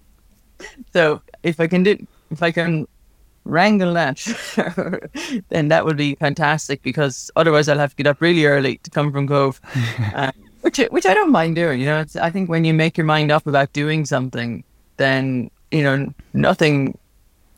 So 0.94 1.22
if 1.44 1.60
I 1.60 1.68
can 1.68 1.84
do, 1.84 2.08
if 2.32 2.42
I 2.42 2.50
can 2.52 2.88
wrangle 3.46 3.94
that, 3.94 4.18
then 5.50 5.68
that 5.68 5.86
would 5.86 5.98
be 5.98 6.16
fantastic. 6.16 6.82
Because 6.82 7.32
otherwise, 7.36 7.70
I'll 7.70 7.80
have 7.80 7.92
to 7.92 7.96
get 7.96 8.08
up 8.08 8.22
really 8.22 8.46
early 8.46 8.78
to 8.78 8.90
come 8.90 9.12
from 9.12 9.28
Cobh, 9.28 9.60
uh, 10.16 10.32
which 10.62 10.78
which 10.90 11.06
I 11.06 11.14
don't 11.14 11.32
mind 11.32 11.56
doing. 11.56 11.80
You 11.80 11.88
know, 11.88 12.00
it's, 12.02 12.16
I 12.16 12.30
think 12.30 12.50
when 12.50 12.66
you 12.66 12.74
make 12.74 12.98
your 12.98 13.06
mind 13.06 13.32
up 13.32 13.48
about 13.48 13.74
doing 13.74 14.06
something, 14.06 14.64
then 14.98 15.50
you 15.72 15.84
know 15.84 16.14
nothing. 16.34 16.98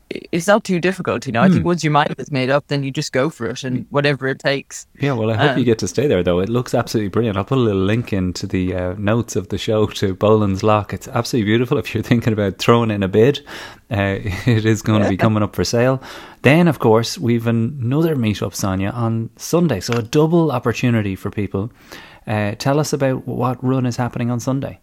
It's 0.08 0.46
not 0.46 0.62
too 0.62 0.78
difficult, 0.78 1.26
you 1.26 1.32
know. 1.32 1.42
I 1.42 1.48
think 1.48 1.64
once 1.64 1.82
your 1.82 1.90
mind 1.90 2.14
is 2.18 2.30
made 2.30 2.48
up, 2.48 2.68
then 2.68 2.84
you 2.84 2.92
just 2.92 3.12
go 3.12 3.28
for 3.28 3.46
it 3.48 3.64
and 3.64 3.86
whatever 3.90 4.28
it 4.28 4.38
takes. 4.38 4.86
Yeah, 5.00 5.14
well, 5.14 5.30
I 5.32 5.34
hope 5.34 5.50
Um, 5.52 5.58
you 5.58 5.64
get 5.64 5.80
to 5.80 5.88
stay 5.88 6.06
there, 6.06 6.22
though. 6.22 6.38
It 6.38 6.48
looks 6.48 6.74
absolutely 6.74 7.08
brilliant. 7.08 7.36
I'll 7.36 7.44
put 7.44 7.58
a 7.58 7.60
little 7.60 7.82
link 7.82 8.12
into 8.12 8.46
the 8.46 8.72
uh, 8.72 8.94
notes 8.98 9.34
of 9.34 9.48
the 9.48 9.58
show 9.58 9.86
to 9.86 10.14
Boland's 10.14 10.62
Lock. 10.62 10.92
It's 10.92 11.08
absolutely 11.08 11.50
beautiful. 11.50 11.76
If 11.76 11.92
you're 11.92 12.04
thinking 12.04 12.32
about 12.32 12.58
throwing 12.58 12.92
in 12.92 13.02
a 13.02 13.08
bid, 13.08 13.40
uh, 13.90 14.18
it 14.46 14.64
is 14.64 14.80
going 14.80 15.02
to 15.02 15.08
be 15.08 15.16
coming 15.16 15.42
up 15.42 15.56
for 15.56 15.64
sale. 15.64 16.00
Then, 16.42 16.68
of 16.68 16.78
course, 16.78 17.18
we've 17.18 17.48
another 17.48 18.14
meetup, 18.14 18.54
Sonia, 18.54 18.90
on 18.90 19.30
Sunday. 19.36 19.80
So 19.80 19.94
a 19.94 20.02
double 20.02 20.52
opportunity 20.52 21.16
for 21.16 21.30
people. 21.30 21.72
Uh, 22.28 22.54
tell 22.58 22.78
us 22.78 22.92
about 22.92 23.26
what 23.26 23.62
run 23.62 23.86
is 23.86 23.96
happening 23.96 24.30
on 24.30 24.38
Sunday. 24.38 24.78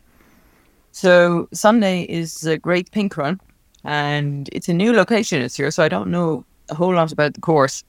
So 0.91 1.47
Sunday 1.53 2.01
is 2.03 2.45
a 2.45 2.57
great 2.57 2.91
pink 2.91 3.15
run, 3.17 3.39
and 3.83 4.49
it's 4.51 4.69
a 4.69 4.73
new 4.73 4.93
location 4.93 5.41
this 5.41 5.59
year, 5.59 5.71
so 5.71 5.83
I 5.83 5.89
don't 5.89 6.11
know 6.11 6.45
a 6.69 6.75
whole 6.75 6.93
lot 6.93 7.11
about 7.11 7.33
the 7.33 7.41
course. 7.41 7.83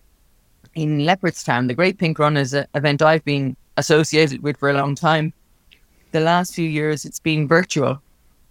In 0.74 0.98
Leopardstown, 0.98 1.68
the 1.68 1.74
Great 1.74 1.98
Pink 1.98 2.18
Run 2.18 2.36
is 2.36 2.52
an 2.52 2.66
event 2.74 3.02
I've 3.02 3.24
been 3.24 3.56
associated 3.76 4.42
with 4.42 4.56
for 4.56 4.70
a 4.70 4.74
long 4.74 4.94
time. 4.94 5.32
The 6.12 6.20
last 6.20 6.54
few 6.54 6.68
years, 6.68 7.04
it's 7.04 7.20
been 7.20 7.46
virtual, 7.46 8.02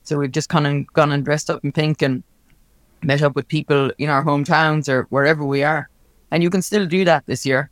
so 0.03 0.17
we've 0.17 0.31
just 0.31 0.49
kind 0.49 0.67
of 0.67 0.87
gone 0.93 1.11
and 1.11 1.25
dressed 1.25 1.49
up 1.49 1.63
in 1.63 1.71
pink 1.71 2.01
and 2.01 2.23
met 3.03 3.21
up 3.21 3.35
with 3.35 3.47
people 3.47 3.91
in 3.97 4.09
our 4.09 4.23
hometowns 4.23 4.87
or 4.87 5.03
wherever 5.09 5.43
we 5.43 5.63
are, 5.63 5.89
and 6.31 6.43
you 6.43 6.49
can 6.49 6.61
still 6.61 6.85
do 6.85 7.03
that 7.05 7.25
this 7.25 7.45
year. 7.45 7.69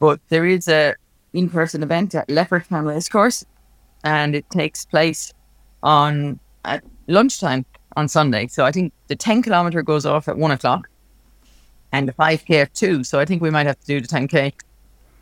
But 0.00 0.20
there 0.28 0.46
is 0.46 0.66
a 0.66 0.94
in-person 1.32 1.82
event 1.82 2.14
at 2.14 2.28
Leopardstown 2.28 2.86
Race 2.86 3.08
Course, 3.08 3.44
and 4.02 4.34
it 4.34 4.48
takes 4.50 4.84
place 4.84 5.32
on 5.82 6.40
at 6.64 6.82
lunchtime 7.06 7.64
on 7.96 8.08
Sunday. 8.08 8.46
So 8.46 8.64
I 8.64 8.72
think 8.72 8.92
the 9.08 9.16
10 9.16 9.42
kilometer 9.42 9.82
goes 9.82 10.06
off 10.06 10.28
at 10.28 10.36
one 10.36 10.50
o'clock 10.50 10.88
and 11.92 12.08
the 12.08 12.12
5k 12.12 12.62
at 12.62 12.74
two. 12.74 13.04
So 13.04 13.18
I 13.18 13.24
think 13.24 13.42
we 13.42 13.50
might 13.50 13.66
have 13.66 13.78
to 13.80 13.86
do 13.86 14.00
the 14.00 14.08
10k 14.08 14.52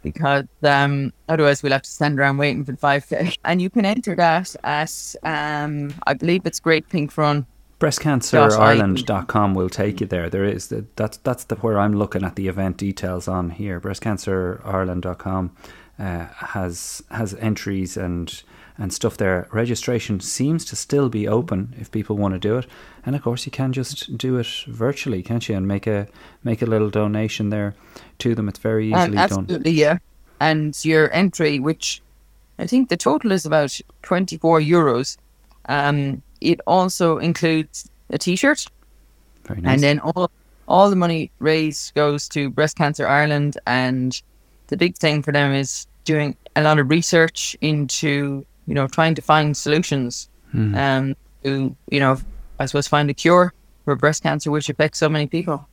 because 0.02 0.46
um, 0.62 1.12
otherwise 1.28 1.62
we'll 1.62 1.72
have 1.72 1.83
to 1.83 1.90
stand 1.90 2.18
around 2.18 2.38
waiting 2.38 2.64
for 2.64 2.72
the 2.72 2.78
5k. 2.78 3.37
And 3.44 3.61
you 3.61 3.70
can 3.70 3.85
enter 3.85 4.14
that 4.16 4.54
at, 4.64 5.14
um, 5.22 5.94
I 6.06 6.14
believe 6.14 6.46
it's 6.46 6.61
Great 6.61 6.88
Pink 6.88 7.16
Run. 7.16 7.46
breastcancerireland.com 7.80 9.54
will 9.54 9.68
take 9.68 10.00
you 10.00 10.06
there. 10.06 10.30
There 10.30 10.44
is 10.44 10.68
the, 10.68 10.87
that's 10.96 11.18
that's 11.18 11.44
the 11.44 11.56
where 11.56 11.78
I'm 11.78 11.94
looking 11.94 12.24
at 12.24 12.37
the 12.37 12.48
event 12.48 12.76
details 12.76 13.28
on 13.28 13.50
here. 13.50 13.80
breastcancerireland.com 13.80 15.56
uh, 15.98 16.26
has 16.26 17.02
has 17.11 17.35
entries 17.35 17.96
and 17.96 18.42
and 18.81 18.95
stuff 18.95 19.19
there. 19.19 19.47
Registration 19.53 20.21
seems 20.21 20.64
to 20.64 20.75
still 20.75 21.11
be 21.11 21.29
open 21.29 21.75
if 21.79 21.93
people 21.93 22.16
want 22.16 22.33
to 22.33 22.40
do 22.40 22.57
it, 22.57 22.66
and 23.05 23.14
of 23.14 23.23
course 23.23 23.45
you 23.45 23.53
can 23.53 23.73
just 23.75 24.16
do 24.16 24.38
it 24.38 24.49
virtually, 24.66 25.23
can't 25.23 25.47
you? 25.49 25.55
And 25.55 25.69
make 25.69 25.87
a 25.87 26.09
make 26.43 26.62
a 26.62 26.66
little 26.66 26.88
donation 26.88 27.51
there 27.51 27.75
to 28.19 28.35
them. 28.35 28.49
It's 28.49 28.59
very 28.59 28.88
easily 28.88 29.16
done. 29.16 29.19
absolutely, 29.19 29.73
yeah. 29.73 29.99
And 30.40 30.75
your 30.83 31.12
entry, 31.12 31.61
which 31.61 32.01
I 32.59 32.66
think 32.66 32.88
the 32.88 32.97
total 32.97 33.33
is 33.33 33.45
about 33.45 33.79
24 34.03 34.61
euros, 34.61 35.19
um, 35.66 36.23
it 36.40 36.61
also 36.66 37.19
includes 37.19 37.90
a 38.09 38.16
t 38.16 38.35
shirt. 38.35 38.66
Very 39.45 39.61
nice. 39.61 39.75
And 39.75 39.83
then 39.83 40.01
all 40.01 40.31
all 40.66 40.88
the 40.88 40.97
money 40.97 41.31
raised 41.38 41.95
goes 41.95 42.29
to 42.31 42.49
Breast 42.49 42.79
Cancer 42.79 43.07
Ireland, 43.07 43.59
and 43.66 44.21
the 44.69 44.79
big 44.79 44.97
thing 44.97 45.23
for 45.23 45.33
them 45.33 45.53
is 45.53 45.87
doing 46.05 46.35
a 46.57 46.62
lot 46.62 46.79
of 46.79 46.88
research 46.88 47.57
into 47.61 48.47
you 48.70 48.74
know 48.74 48.87
trying 48.87 49.16
to 49.16 49.22
find 49.22 49.56
solutions, 49.56 50.28
um, 50.54 51.16
to 51.42 51.74
you 51.90 52.00
know 52.00 52.16
I 52.61 52.66
suppose 52.66 52.87
find 52.87 53.11
a 53.11 53.14
cure 53.14 53.52
for 53.85 53.96
breast 53.96 54.22
cancer, 54.22 54.52
which 54.52 54.68
affects 54.68 55.00
so 55.00 55.09
many 55.09 55.26
people. 55.26 55.68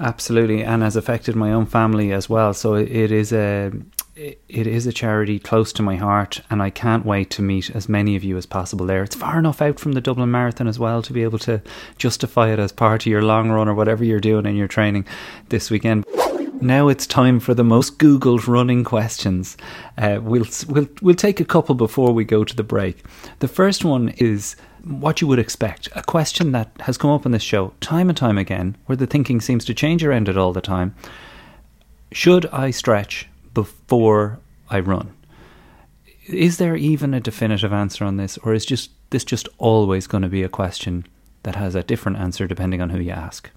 Absolutely, 0.00 0.64
and 0.64 0.82
has 0.82 0.96
affected 0.96 1.36
my 1.36 1.52
own 1.52 1.66
family 1.66 2.12
as 2.12 2.28
well. 2.28 2.54
So 2.54 2.74
it, 2.76 2.90
it 2.90 3.12
is 3.12 3.30
a 3.30 3.72
it 4.16 4.66
is 4.66 4.86
a 4.86 4.92
charity 4.92 5.38
close 5.38 5.70
to 5.74 5.82
my 5.82 5.96
heart, 5.96 6.40
and 6.48 6.62
I 6.62 6.70
can't 6.70 7.04
wait 7.04 7.28
to 7.30 7.42
meet 7.42 7.68
as 7.70 7.90
many 7.90 8.16
of 8.16 8.24
you 8.24 8.38
as 8.38 8.46
possible 8.46 8.86
there. 8.86 9.02
It's 9.02 9.16
far 9.16 9.38
enough 9.38 9.60
out 9.60 9.78
from 9.78 9.92
the 9.92 10.00
Dublin 10.00 10.30
Marathon 10.30 10.66
as 10.66 10.78
well 10.78 11.02
to 11.02 11.12
be 11.12 11.24
able 11.24 11.40
to 11.40 11.60
justify 11.98 12.52
it 12.52 12.58
as 12.58 12.72
part 12.72 13.02
of 13.02 13.06
your 13.06 13.22
long 13.22 13.50
run 13.50 13.68
or 13.68 13.74
whatever 13.74 14.02
you're 14.02 14.18
doing 14.18 14.46
in 14.46 14.56
your 14.56 14.68
training 14.68 15.04
this 15.50 15.70
weekend. 15.70 16.06
Now 16.64 16.88
it's 16.88 17.06
time 17.06 17.38
for 17.38 17.54
the 17.54 17.62
most 17.62 17.98
Googled 17.98 18.46
running 18.46 18.84
questions. 18.84 19.56
Uh, 19.98 20.18
we'll 20.22 20.46
we'll 20.66 20.88
we'll 21.02 21.14
take 21.14 21.38
a 21.38 21.44
couple 21.44 21.74
before 21.74 22.12
we 22.12 22.24
go 22.24 22.42
to 22.42 22.56
the 22.56 22.62
break. 22.62 23.04
The 23.40 23.48
first 23.48 23.84
one 23.84 24.08
is 24.16 24.56
what 24.82 25.20
you 25.20 25.26
would 25.26 25.38
expect. 25.38 25.88
A 25.94 26.02
question 26.02 26.52
that 26.52 26.70
has 26.80 26.98
come 26.98 27.10
up 27.10 27.26
on 27.26 27.32
this 27.32 27.42
show 27.42 27.72
time 27.80 28.08
and 28.08 28.16
time 28.16 28.38
again, 28.38 28.76
where 28.86 28.96
the 28.96 29.06
thinking 29.06 29.40
seems 29.40 29.64
to 29.66 29.74
change 29.74 30.02
around 30.02 30.28
it 30.28 30.36
all 30.36 30.52
the 30.52 30.60
time. 30.60 30.94
Should 32.12 32.46
I 32.46 32.70
stretch 32.70 33.28
before 33.52 34.38
I 34.70 34.80
run? 34.80 35.14
Is 36.26 36.56
there 36.56 36.76
even 36.76 37.12
a 37.12 37.20
definitive 37.20 37.72
answer 37.72 38.04
on 38.04 38.16
this, 38.16 38.38
or 38.38 38.54
is 38.54 38.64
just 38.64 38.90
this 39.10 39.24
just 39.24 39.48
always 39.58 40.06
going 40.06 40.22
to 40.22 40.28
be 40.28 40.42
a 40.42 40.48
question 40.48 41.06
that 41.42 41.56
has 41.56 41.74
a 41.74 41.82
different 41.82 42.18
answer 42.18 42.46
depending 42.46 42.80
on 42.80 42.90
who 42.90 43.00
you 43.00 43.10
ask? 43.10 43.50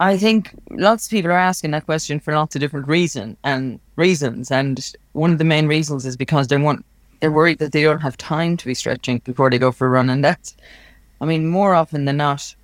I 0.00 0.16
think 0.16 0.50
lots 0.70 1.06
of 1.06 1.10
people 1.10 1.30
are 1.30 1.34
asking 1.34 1.70
that 1.70 1.86
question 1.86 2.20
for 2.20 2.34
lots 2.34 2.54
of 2.54 2.60
different 2.60 2.88
reason 2.88 3.36
and 3.44 3.80
reasons, 3.96 4.50
and 4.50 4.92
one 5.12 5.32
of 5.32 5.38
the 5.38 5.44
main 5.44 5.66
reasons 5.66 6.04
is 6.04 6.16
because 6.16 6.48
they 6.48 6.56
want 6.56 6.84
they're 7.20 7.32
worried 7.32 7.58
that 7.58 7.72
they 7.72 7.82
don't 7.82 8.00
have 8.00 8.18
time 8.18 8.54
to 8.56 8.66
be 8.66 8.74
stretching 8.74 9.18
before 9.24 9.48
they 9.48 9.58
go 9.58 9.72
for 9.72 9.86
a 9.86 9.90
run, 9.90 10.10
and 10.10 10.22
that's, 10.22 10.54
I 11.22 11.24
mean, 11.24 11.46
more 11.48 11.74
often 11.74 12.04
than 12.04 12.18
not, 12.18 12.54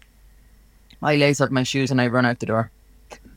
I 1.03 1.17
lace 1.17 1.41
up 1.41 1.51
my 1.51 1.63
shoes 1.63 1.91
and 1.91 1.99
I 1.99 2.09
run 2.09 2.27
out 2.27 2.41
the 2.41 2.47
door. 2.47 2.71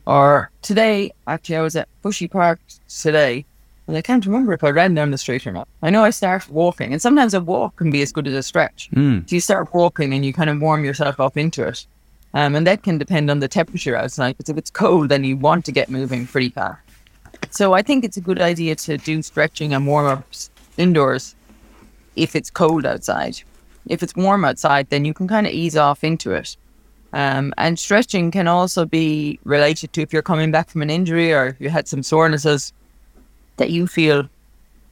Or 0.06 0.50
today, 0.60 1.12
actually, 1.26 1.56
I 1.56 1.62
was 1.62 1.76
at 1.76 1.88
Bushy 2.02 2.28
Park 2.28 2.60
today, 2.88 3.46
and 3.86 3.96
I 3.96 4.02
can't 4.02 4.26
remember 4.26 4.52
if 4.52 4.62
I 4.62 4.68
ran 4.68 4.94
down 4.94 5.12
the 5.12 5.18
street 5.18 5.46
or 5.46 5.52
not. 5.52 5.66
I 5.82 5.88
know 5.88 6.04
I 6.04 6.10
start 6.10 6.50
walking, 6.50 6.92
and 6.92 7.00
sometimes 7.00 7.32
a 7.32 7.40
walk 7.40 7.76
can 7.76 7.90
be 7.90 8.02
as 8.02 8.12
good 8.12 8.28
as 8.28 8.34
a 8.34 8.42
stretch. 8.42 8.90
Mm. 8.94 9.26
So 9.26 9.36
you 9.36 9.40
start 9.40 9.72
walking 9.72 10.12
and 10.12 10.26
you 10.26 10.34
kind 10.34 10.50
of 10.50 10.60
warm 10.60 10.84
yourself 10.84 11.20
up 11.20 11.38
into 11.38 11.66
it. 11.66 11.86
Um, 12.34 12.56
and 12.56 12.66
that 12.66 12.82
can 12.82 12.98
depend 12.98 13.30
on 13.30 13.38
the 13.38 13.48
temperature 13.48 13.96
outside. 13.96 14.36
Because 14.36 14.50
if 14.50 14.58
it's 14.58 14.70
cold, 14.70 15.08
then 15.08 15.24
you 15.24 15.36
want 15.36 15.64
to 15.66 15.72
get 15.72 15.88
moving 15.88 16.26
pretty 16.26 16.50
fast. 16.50 16.80
So 17.50 17.72
I 17.72 17.82
think 17.82 18.04
it's 18.04 18.16
a 18.16 18.20
good 18.20 18.40
idea 18.40 18.74
to 18.74 18.98
do 18.98 19.22
stretching 19.22 19.72
and 19.72 19.86
warm 19.86 20.06
ups 20.06 20.50
indoors 20.76 21.36
if 22.16 22.34
it's 22.34 22.50
cold 22.50 22.84
outside. 22.84 23.40
If 23.86 24.02
it's 24.02 24.16
warm 24.16 24.44
outside, 24.44 24.90
then 24.90 25.04
you 25.04 25.14
can 25.14 25.28
kind 25.28 25.46
of 25.46 25.52
ease 25.52 25.76
off 25.76 26.02
into 26.02 26.32
it. 26.32 26.56
Um, 27.12 27.54
and 27.58 27.78
stretching 27.78 28.32
can 28.32 28.48
also 28.48 28.84
be 28.84 29.38
related 29.44 29.92
to 29.92 30.02
if 30.02 30.12
you're 30.12 30.22
coming 30.22 30.50
back 30.50 30.68
from 30.68 30.82
an 30.82 30.90
injury 30.90 31.32
or 31.32 31.56
you 31.60 31.70
had 31.70 31.86
some 31.86 32.02
sorenesses 32.02 32.72
that 33.56 33.70
you 33.70 33.86
feel 33.86 34.28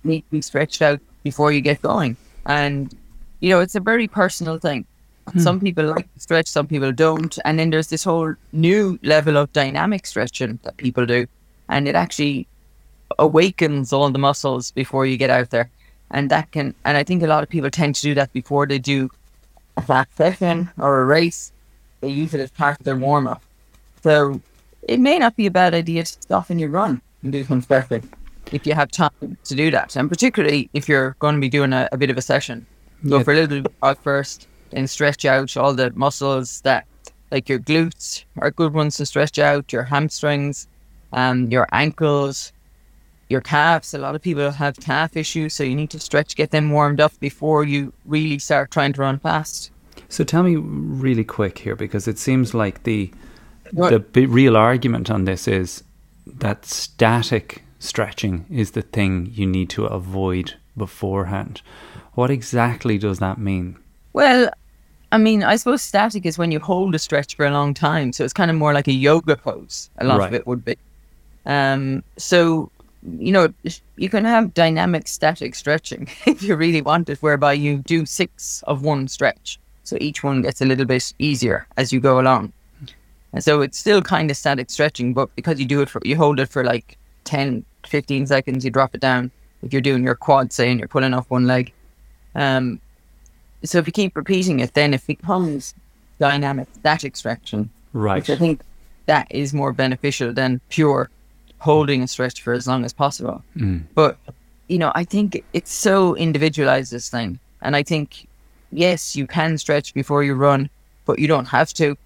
need 0.04 0.20
to 0.20 0.30
be 0.30 0.42
stretched 0.42 0.82
out 0.82 1.00
before 1.24 1.50
you 1.50 1.60
get 1.60 1.82
going. 1.82 2.16
And, 2.46 2.96
you 3.40 3.50
know, 3.50 3.60
it's 3.60 3.74
a 3.74 3.80
very 3.80 4.06
personal 4.06 4.58
thing. 4.58 4.86
Hmm. 5.30 5.38
Some 5.38 5.60
people 5.60 5.84
like 5.84 6.12
to 6.14 6.20
stretch, 6.20 6.48
some 6.48 6.66
people 6.66 6.92
don't. 6.92 7.38
And 7.44 7.58
then 7.58 7.70
there's 7.70 7.88
this 7.88 8.04
whole 8.04 8.34
new 8.52 8.98
level 9.02 9.36
of 9.36 9.52
dynamic 9.52 10.06
stretching 10.06 10.58
that 10.64 10.76
people 10.76 11.06
do. 11.06 11.26
And 11.68 11.86
it 11.86 11.94
actually 11.94 12.46
awakens 13.18 13.92
all 13.92 14.10
the 14.10 14.18
muscles 14.18 14.70
before 14.72 15.06
you 15.06 15.16
get 15.16 15.30
out 15.30 15.50
there. 15.50 15.70
And 16.10 16.30
that 16.30 16.50
can, 16.50 16.74
and 16.84 16.96
I 16.96 17.04
think 17.04 17.22
a 17.22 17.26
lot 17.26 17.42
of 17.42 17.48
people 17.48 17.70
tend 17.70 17.94
to 17.96 18.02
do 18.02 18.14
that 18.14 18.32
before 18.32 18.66
they 18.66 18.78
do 18.78 19.10
a 19.76 19.82
flat 19.82 20.08
session 20.16 20.70
or 20.78 21.00
a 21.00 21.04
race. 21.04 21.52
They 22.00 22.08
use 22.08 22.34
it 22.34 22.40
as 22.40 22.50
part 22.50 22.78
of 22.78 22.84
their 22.84 22.96
warm 22.96 23.26
up. 23.26 23.42
So 24.02 24.40
it 24.82 24.98
may 25.00 25.18
not 25.18 25.36
be 25.36 25.46
a 25.46 25.50
bad 25.50 25.72
idea 25.74 26.02
to 26.04 26.16
soften 26.28 26.58
your 26.58 26.68
run 26.70 27.00
and 27.22 27.32
do 27.32 27.44
some 27.44 27.62
stretching 27.62 28.08
if 28.50 28.66
you 28.66 28.74
have 28.74 28.90
time 28.90 29.36
to 29.44 29.54
do 29.54 29.70
that. 29.70 29.94
And 29.96 30.08
particularly 30.08 30.68
if 30.74 30.88
you're 30.88 31.14
going 31.20 31.36
to 31.36 31.40
be 31.40 31.48
doing 31.48 31.72
a, 31.72 31.88
a 31.92 31.96
bit 31.96 32.10
of 32.10 32.18
a 32.18 32.22
session. 32.22 32.66
Go 33.08 33.18
Yeah. 33.18 33.22
for 33.22 33.32
a 33.32 33.34
little 33.36 33.62
bit 33.62 33.72
out 33.82 34.02
first 34.02 34.48
and 34.72 34.88
stretch 34.88 35.24
out 35.24 35.56
all 35.56 35.74
the 35.74 35.90
muscles 35.94 36.60
that, 36.62 36.86
like 37.30 37.48
your 37.48 37.58
glutes 37.58 38.24
are 38.38 38.50
good 38.50 38.72
ones 38.72 38.96
to 38.96 39.06
stretch 39.06 39.38
out, 39.38 39.72
your 39.72 39.84
hamstrings, 39.84 40.66
um, 41.12 41.50
your 41.50 41.66
ankles, 41.72 42.52
your 43.28 43.40
calves. 43.40 43.94
A 43.94 43.98
lot 43.98 44.14
of 44.14 44.22
people 44.22 44.50
have 44.50 44.76
calf 44.76 45.16
issues, 45.16 45.54
so 45.54 45.64
you 45.64 45.74
need 45.74 45.90
to 45.90 46.00
stretch, 46.00 46.36
get 46.36 46.50
them 46.50 46.70
warmed 46.70 47.00
up 47.00 47.12
before 47.20 47.64
you 47.64 47.92
really 48.04 48.38
start 48.38 48.70
trying 48.70 48.92
to 48.94 49.00
run 49.00 49.18
fast. 49.18 49.70
So 50.08 50.24
tell 50.24 50.42
me 50.42 50.56
really 50.56 51.24
quick 51.24 51.58
here, 51.58 51.76
because 51.76 52.06
it 52.06 52.18
seems 52.18 52.52
like 52.54 52.82
the 52.82 53.10
What- 53.72 53.90
the 53.90 54.00
b- 54.00 54.26
real 54.26 54.56
argument 54.56 55.10
on 55.10 55.24
this 55.24 55.48
is 55.48 55.82
that 56.26 56.66
static 56.66 57.62
stretching 57.78 58.44
is 58.50 58.72
the 58.72 58.82
thing 58.82 59.30
you 59.32 59.46
need 59.46 59.70
to 59.70 59.86
avoid 59.86 60.54
beforehand. 60.76 61.62
What 62.14 62.30
exactly 62.30 62.98
does 62.98 63.18
that 63.20 63.38
mean? 63.38 63.76
Well, 64.12 64.50
I 65.12 65.18
mean, 65.18 65.42
I 65.44 65.56
suppose 65.56 65.82
static 65.82 66.26
is 66.26 66.38
when 66.38 66.50
you 66.50 66.58
hold 66.58 66.94
a 66.94 66.98
stretch 66.98 67.36
for 67.36 67.44
a 67.46 67.50
long 67.50 67.74
time, 67.74 68.12
so 68.12 68.24
it's 68.24 68.32
kind 68.32 68.50
of 68.50 68.56
more 68.56 68.72
like 68.72 68.88
a 68.88 68.92
yoga 68.92 69.36
pose. 69.36 69.90
A 69.98 70.04
lot 70.04 70.18
Right. 70.18 70.28
of 70.28 70.34
it 70.34 70.46
would 70.46 70.64
be. 70.64 70.76
Um, 71.46 72.02
so 72.16 72.70
you 73.18 73.32
know, 73.32 73.52
you 73.96 74.08
can 74.08 74.24
have 74.24 74.54
dynamic 74.54 75.08
static 75.08 75.56
stretching 75.56 76.08
if 76.26 76.40
you 76.42 76.54
really 76.54 76.80
want 76.82 77.08
it, 77.08 77.18
whereby 77.20 77.52
you 77.52 77.78
do 77.78 78.06
six 78.06 78.62
of 78.68 78.82
one 78.82 79.08
stretch, 79.08 79.58
so 79.84 79.96
each 80.00 80.22
one 80.22 80.40
gets 80.42 80.60
a 80.60 80.64
little 80.64 80.84
bit 80.86 81.12
easier 81.18 81.66
as 81.76 81.92
you 81.92 81.98
go 82.00 82.20
along. 82.20 82.52
And 83.32 83.42
so 83.42 83.60
it's 83.60 83.78
still 83.78 84.02
kind 84.02 84.30
of 84.30 84.36
static 84.36 84.70
stretching, 84.70 85.14
but 85.14 85.34
because 85.34 85.58
you 85.58 85.66
do 85.66 85.80
it 85.82 85.88
for, 85.88 86.00
you 86.04 86.16
hold 86.16 86.38
it 86.38 86.48
for 86.48 86.62
like 86.64 86.96
10, 87.24 87.64
15 87.86 88.26
seconds, 88.26 88.64
you 88.64 88.70
drop 88.70 88.94
it 88.94 89.00
down. 89.00 89.30
If 89.62 89.72
you're 89.72 89.82
doing 89.82 90.04
your 90.04 90.14
quad, 90.14 90.52
say, 90.52 90.70
and 90.70 90.78
you're 90.78 90.88
pulling 90.88 91.12
off 91.14 91.28
one 91.30 91.46
leg. 91.46 91.72
Um, 92.36 92.80
so 93.64 93.78
if 93.78 93.86
you 93.86 93.92
keep 93.92 94.16
repeating 94.16 94.60
it, 94.60 94.74
then 94.74 94.94
it 94.94 95.06
becomes 95.06 95.74
dynamic 96.18 96.68
that 96.82 97.04
extraction. 97.04 97.70
Right. 97.92 98.16
which 98.16 98.30
I 98.30 98.36
think 98.36 98.62
that 99.06 99.26
is 99.30 99.52
more 99.52 99.72
beneficial 99.72 100.32
than 100.32 100.60
pure 100.70 101.10
holding 101.58 102.02
a 102.02 102.08
stretch 102.08 102.42
for 102.42 102.52
as 102.52 102.66
long 102.66 102.84
as 102.84 102.92
possible. 102.92 103.42
Mm. 103.56 103.84
But 103.94 104.16
you 104.68 104.78
know, 104.78 104.92
I 104.94 105.04
think 105.04 105.44
it's 105.52 105.72
so 105.72 106.16
individualized 106.16 106.92
this 106.92 107.08
thing, 107.08 107.38
and 107.60 107.76
I 107.76 107.82
think 107.82 108.26
yes, 108.72 109.14
you 109.14 109.26
can 109.26 109.58
stretch 109.58 109.94
before 109.94 110.24
you 110.24 110.34
run, 110.34 110.70
but 111.04 111.18
you 111.18 111.28
don't 111.28 111.46
have 111.46 111.72
to. 111.74 111.96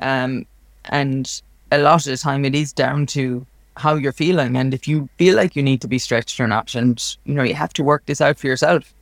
Um, 0.00 0.46
and 0.86 1.42
a 1.70 1.78
lot 1.78 2.06
of 2.06 2.10
the 2.10 2.16
time, 2.16 2.44
it 2.44 2.54
is 2.54 2.72
down 2.72 3.06
to 3.06 3.46
how 3.76 3.94
you're 3.94 4.12
feeling, 4.12 4.56
and 4.56 4.74
if 4.74 4.88
you 4.88 5.08
feel 5.18 5.36
like 5.36 5.54
you 5.54 5.62
need 5.62 5.80
to 5.82 5.88
be 5.88 5.98
stretched 5.98 6.40
or 6.40 6.48
not, 6.48 6.74
and 6.74 7.16
you 7.24 7.34
know, 7.34 7.42
you 7.42 7.54
have 7.54 7.72
to 7.74 7.84
work 7.84 8.04
this 8.06 8.20
out 8.20 8.38
for 8.38 8.46
yourself. 8.46 8.92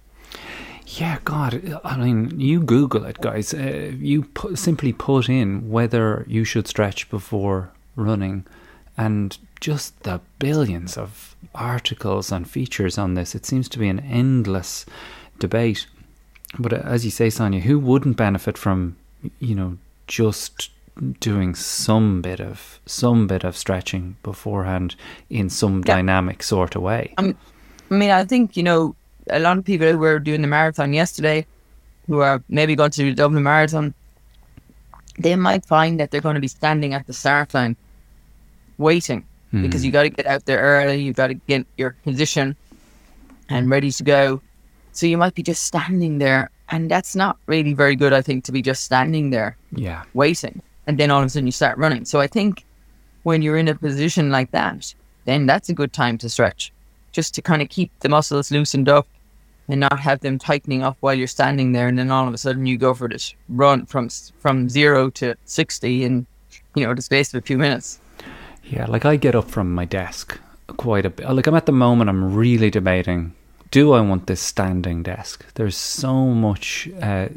Yeah, 0.86 1.18
God, 1.24 1.80
I 1.84 1.96
mean, 1.96 2.38
you 2.38 2.60
Google 2.60 3.04
it, 3.04 3.20
guys. 3.20 3.52
Uh, 3.52 3.92
you 3.98 4.28
simply 4.54 4.92
put 4.92 5.28
in 5.28 5.68
whether 5.68 6.24
you 6.28 6.44
should 6.44 6.68
stretch 6.68 7.10
before 7.10 7.70
running, 7.96 8.44
and 8.96 9.36
just 9.60 10.00
the 10.04 10.20
billions 10.38 10.96
of 10.96 11.34
articles 11.54 12.30
and 12.30 12.48
features 12.48 12.98
on 12.98 13.14
this. 13.14 13.34
It 13.34 13.44
seems 13.46 13.68
to 13.70 13.78
be 13.78 13.88
an 13.88 14.00
endless 14.00 14.86
debate. 15.38 15.86
But 16.58 16.72
uh, 16.72 16.76
as 16.84 17.04
you 17.04 17.10
say, 17.10 17.30
Sonia, 17.30 17.60
who 17.60 17.78
wouldn't 17.78 18.16
benefit 18.16 18.56
from, 18.56 18.96
you 19.40 19.54
know, 19.54 19.78
just 20.06 20.70
doing 21.20 21.54
some 21.54 22.22
bit 22.22 22.40
of 22.40 22.78
some 22.86 23.26
bit 23.26 23.44
of 23.44 23.56
stretching 23.56 24.16
beforehand 24.22 24.94
in 25.28 25.50
some 25.50 25.78
Yeah. 25.78 25.96
dynamic 25.96 26.42
sort 26.42 26.76
of 26.76 26.82
way? 26.82 27.12
I 27.18 27.34
mean, 27.90 28.10
I 28.10 28.24
think, 28.24 28.56
you 28.56 28.62
know, 28.62 28.94
a 29.30 29.38
lot 29.38 29.58
of 29.58 29.64
people 29.64 29.90
who 29.90 29.98
were 29.98 30.18
doing 30.18 30.42
the 30.42 30.48
marathon 30.48 30.92
yesterday, 30.92 31.46
who 32.06 32.20
are 32.20 32.42
maybe 32.48 32.76
going 32.76 32.90
to 32.90 32.98
do 32.98 33.10
the 33.10 33.16
Dublin 33.16 33.42
Marathon, 33.42 33.94
they 35.18 35.34
might 35.34 35.64
find 35.64 35.98
that 35.98 36.10
they're 36.10 36.20
going 36.20 36.34
to 36.34 36.40
be 36.40 36.48
standing 36.48 36.94
at 36.94 37.06
the 37.06 37.12
start 37.12 37.54
line 37.54 37.76
waiting 38.78 39.24
hmm. 39.50 39.62
because 39.62 39.84
you 39.84 39.90
got 39.90 40.02
to 40.02 40.10
get 40.10 40.26
out 40.26 40.44
there 40.44 40.60
early, 40.60 41.02
you've 41.02 41.16
got 41.16 41.28
to 41.28 41.34
get 41.34 41.66
your 41.76 41.96
position 42.04 42.54
and 43.48 43.70
ready 43.70 43.90
to 43.90 44.02
go. 44.02 44.40
So 44.92 45.06
you 45.06 45.18
might 45.18 45.34
be 45.34 45.42
just 45.42 45.64
standing 45.64 46.18
there, 46.18 46.50
and 46.68 46.90
that's 46.90 47.14
not 47.16 47.38
really 47.46 47.74
very 47.74 47.96
good, 47.96 48.12
I 48.12 48.22
think, 48.22 48.44
to 48.44 48.52
be 48.52 48.62
just 48.62 48.84
standing 48.84 49.30
there 49.30 49.56
yeah. 49.72 50.04
waiting 50.14 50.62
and 50.86 50.98
then 50.98 51.10
all 51.10 51.20
of 51.20 51.26
a 51.26 51.28
sudden 51.28 51.46
you 51.46 51.52
start 51.52 51.78
running. 51.78 52.04
So 52.04 52.20
I 52.20 52.26
think 52.26 52.64
when 53.24 53.42
you're 53.42 53.56
in 53.56 53.68
a 53.68 53.74
position 53.74 54.30
like 54.30 54.50
that, 54.52 54.94
then 55.24 55.46
that's 55.46 55.68
a 55.68 55.74
good 55.74 55.92
time 55.92 56.16
to 56.18 56.28
stretch, 56.28 56.72
just 57.12 57.34
to 57.34 57.42
kind 57.42 57.60
of 57.60 57.68
keep 57.68 57.90
the 58.00 58.08
muscles 58.08 58.50
loosened 58.50 58.88
up 58.88 59.06
and 59.68 59.80
not 59.80 59.98
have 59.98 60.20
them 60.20 60.38
tightening 60.38 60.82
up 60.82 60.96
while 61.00 61.14
you're 61.14 61.26
standing 61.26 61.72
there. 61.72 61.88
And 61.88 61.98
then 61.98 62.10
all 62.10 62.28
of 62.28 62.34
a 62.34 62.38
sudden 62.38 62.66
you 62.66 62.76
go 62.76 62.94
for 62.94 63.08
this 63.08 63.34
run 63.48 63.86
from 63.86 64.08
from 64.38 64.68
zero 64.68 65.10
to 65.10 65.34
sixty 65.44 66.04
in 66.04 66.26
you 66.74 66.86
know 66.86 66.94
the 66.94 67.02
space 67.02 67.32
of 67.34 67.42
a 67.42 67.46
few 67.46 67.58
minutes. 67.58 67.98
Yeah, 68.64 68.86
like 68.86 69.04
I 69.04 69.16
get 69.16 69.34
up 69.34 69.50
from 69.50 69.74
my 69.74 69.84
desk 69.84 70.38
quite 70.66 71.06
a 71.06 71.10
bit. 71.10 71.28
Like 71.30 71.46
I'm 71.46 71.54
at 71.54 71.66
the 71.66 71.72
moment, 71.72 72.10
I'm 72.10 72.34
really 72.34 72.70
debating: 72.70 73.34
do 73.70 73.92
I 73.92 74.00
want 74.00 74.26
this 74.26 74.40
standing 74.40 75.02
desk? 75.02 75.46
There's 75.54 75.76
so 75.76 76.26
much 76.26 76.88
uh, 77.02 77.28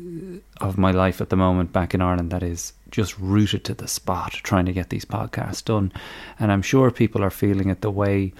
of 0.61 0.77
my 0.77 0.91
life 0.91 1.21
at 1.21 1.29
the 1.29 1.35
moment 1.35 1.71
back 1.71 1.93
in 1.93 2.01
Ireland 2.01 2.31
that 2.31 2.43
is 2.43 2.73
just 2.91 3.17
rooted 3.19 3.63
to 3.65 3.73
the 3.73 3.87
spot, 3.87 4.33
trying 4.33 4.65
to 4.65 4.73
get 4.73 4.89
these 4.89 5.05
podcasts 5.05 5.63
done, 5.63 5.91
and 6.39 6.51
I'm 6.51 6.61
sure 6.61 6.91
people 6.91 7.23
are 7.23 7.29
feeling 7.29 7.69
it 7.69 7.81
the 7.81 7.91
way 7.91 8.33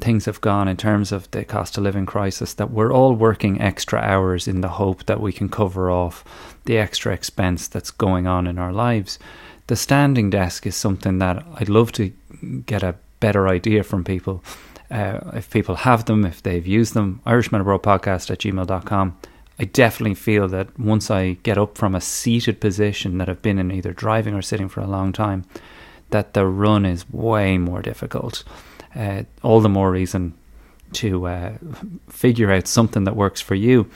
things 0.00 0.24
have 0.26 0.40
gone 0.40 0.68
in 0.68 0.76
terms 0.76 1.12
of 1.12 1.30
the 1.32 1.44
cost 1.44 1.76
of 1.76 1.84
living 1.84 2.06
crisis 2.06 2.54
that 2.54 2.70
we're 2.70 2.92
all 2.92 3.14
working 3.14 3.60
extra 3.60 3.98
hours 4.00 4.46
in 4.46 4.60
the 4.60 4.68
hope 4.68 5.06
that 5.06 5.20
we 5.20 5.32
can 5.32 5.48
cover 5.48 5.90
off 5.90 6.24
the 6.64 6.78
extra 6.78 7.12
expense 7.12 7.68
that's 7.68 7.90
going 7.90 8.26
on 8.26 8.46
in 8.46 8.58
our 8.58 8.72
lives. 8.72 9.18
The 9.66 9.76
standing 9.76 10.30
desk 10.30 10.66
is 10.66 10.76
something 10.76 11.18
that 11.18 11.44
I'd 11.56 11.68
love 11.68 11.92
to 11.92 12.12
get 12.64 12.82
a 12.82 12.96
better 13.20 13.48
idea 13.48 13.82
from 13.82 14.04
people. 14.04 14.42
Uh, 14.90 15.18
if 15.34 15.50
people 15.50 15.74
have 15.76 16.06
them, 16.06 16.24
if 16.24 16.42
they've 16.42 16.66
used 16.66 16.94
them, 16.94 17.20
Irishman 17.26 17.60
Abroad 17.60 17.82
podcast 17.82 18.30
at 18.30 18.38
gmail.com. 18.38 19.18
I 19.58 19.64
definitely 19.64 20.14
feel 20.14 20.46
that 20.48 20.78
once 20.78 21.10
I 21.10 21.32
get 21.42 21.58
up 21.58 21.76
from 21.76 21.94
a 21.94 22.00
seated 22.00 22.60
position 22.60 23.18
that 23.18 23.28
I've 23.28 23.42
been 23.42 23.58
in 23.58 23.72
either 23.72 23.92
driving 23.92 24.34
or 24.34 24.42
sitting 24.42 24.68
for 24.68 24.80
a 24.80 24.86
long 24.86 25.12
time, 25.12 25.44
that 26.10 26.32
the 26.32 26.46
run 26.46 26.86
is 26.86 27.10
way 27.10 27.58
more 27.58 27.82
difficult. 27.82 28.44
Uh, 28.94 29.24
all 29.42 29.60
the 29.60 29.68
more 29.68 29.90
reason 29.90 30.34
to 30.92 31.26
uh, 31.26 31.52
figure 32.08 32.50
out 32.50 32.66
something 32.66 33.04
that 33.04 33.16
works 33.16 33.40
for 33.40 33.54
you. 33.54 33.88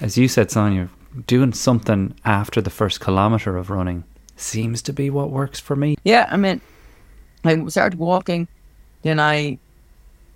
As 0.00 0.16
you 0.16 0.28
said, 0.28 0.50
Sonia, 0.50 0.88
doing 1.26 1.52
something 1.52 2.14
after 2.24 2.60
the 2.60 2.70
first 2.70 3.00
kilometre 3.00 3.56
of 3.56 3.70
running 3.70 4.04
seems 4.36 4.82
to 4.82 4.92
be 4.92 5.10
what 5.10 5.30
works 5.30 5.58
for 5.58 5.74
me. 5.74 5.96
Yeah, 6.04 6.28
I 6.30 6.36
mean, 6.36 6.60
I 7.44 7.66
started 7.66 7.98
walking, 7.98 8.48
then 9.02 9.18
I, 9.18 9.58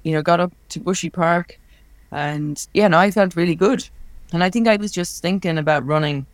you 0.03 0.13
know, 0.13 0.23
got 0.23 0.41
up 0.41 0.53
to 0.71 0.81
Bushy 0.81 1.11
Park, 1.11 1.59
and 2.11 2.67
yeah, 2.75 2.89
no, 2.89 2.99
I 2.99 3.11
felt 3.11 3.37
really 3.37 3.55
good. 3.55 3.89
And 4.33 4.43
I 4.43 4.51
think 4.51 4.69
I 4.69 4.77
was 4.77 4.93
just 4.93 5.23
thinking 5.23 5.59
about 5.59 5.87
running 5.87 6.27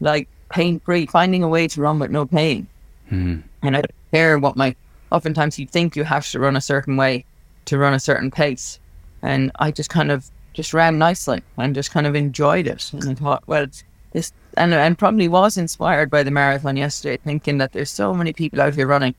like 0.00 0.28
pain 0.50 0.80
free, 0.80 1.06
finding 1.06 1.42
a 1.42 1.48
way 1.48 1.68
to 1.68 1.80
run 1.80 1.98
with 1.98 2.10
no 2.10 2.26
pain. 2.26 2.66
Mm. 3.10 3.42
And 3.62 3.76
I 3.76 3.80
don't 3.80 3.94
care 4.12 4.38
what 4.38 4.56
my, 4.56 4.74
oftentimes 5.10 5.58
you 5.58 5.66
think 5.66 5.96
you 5.96 6.04
have 6.04 6.28
to 6.30 6.38
run 6.38 6.56
a 6.56 6.60
certain 6.60 6.96
way 6.96 7.24
to 7.66 7.78
run 7.78 7.94
a 7.94 8.00
certain 8.00 8.30
pace. 8.30 8.78
And 9.22 9.50
I 9.58 9.70
just 9.70 9.90
kind 9.90 10.10
of 10.10 10.30
just 10.54 10.74
ran 10.74 10.98
nicely 10.98 11.42
and 11.56 11.74
just 11.74 11.90
kind 11.90 12.06
of 12.06 12.14
enjoyed 12.14 12.66
it. 12.66 12.92
And 12.92 13.08
I 13.10 13.14
thought, 13.14 13.42
well, 13.46 13.66
this, 14.12 14.32
and, 14.56 14.72
and 14.74 14.98
probably 14.98 15.28
was 15.28 15.56
inspired 15.56 16.10
by 16.10 16.22
the 16.22 16.30
marathon 16.30 16.76
yesterday, 16.76 17.18
thinking 17.22 17.58
that 17.58 17.72
there's 17.72 17.90
so 17.90 18.14
many 18.14 18.32
people 18.32 18.60
out 18.60 18.74
here 18.74 18.86
running 18.86 19.14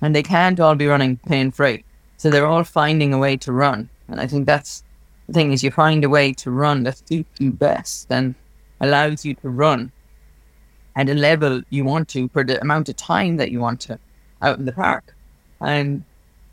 and 0.00 0.14
they 0.14 0.22
can't 0.22 0.60
all 0.60 0.74
be 0.74 0.86
running 0.86 1.16
pain 1.26 1.50
free. 1.50 1.84
So 2.16 2.30
they're 2.30 2.46
all 2.46 2.64
finding 2.64 3.12
a 3.12 3.18
way 3.18 3.36
to 3.38 3.52
run. 3.52 3.88
And 4.08 4.20
I 4.20 4.26
think 4.26 4.46
that's 4.46 4.84
the 5.26 5.32
thing 5.32 5.52
is 5.52 5.64
you 5.64 5.70
find 5.70 6.04
a 6.04 6.08
way 6.08 6.32
to 6.34 6.50
run 6.50 6.84
that 6.84 7.08
suits 7.08 7.40
you 7.40 7.50
best 7.50 8.06
and 8.10 8.34
allows 8.80 9.24
you 9.24 9.34
to 9.34 9.48
run 9.48 9.90
at 10.94 11.08
a 11.08 11.14
level 11.14 11.62
you 11.70 11.84
want 11.84 12.08
to 12.08 12.28
for 12.28 12.44
the 12.44 12.60
amount 12.60 12.88
of 12.88 12.96
time 12.96 13.36
that 13.36 13.50
you 13.50 13.60
want 13.60 13.80
to 13.80 13.98
out 14.42 14.58
in 14.58 14.64
the 14.64 14.72
park. 14.72 15.15
And 15.60 16.04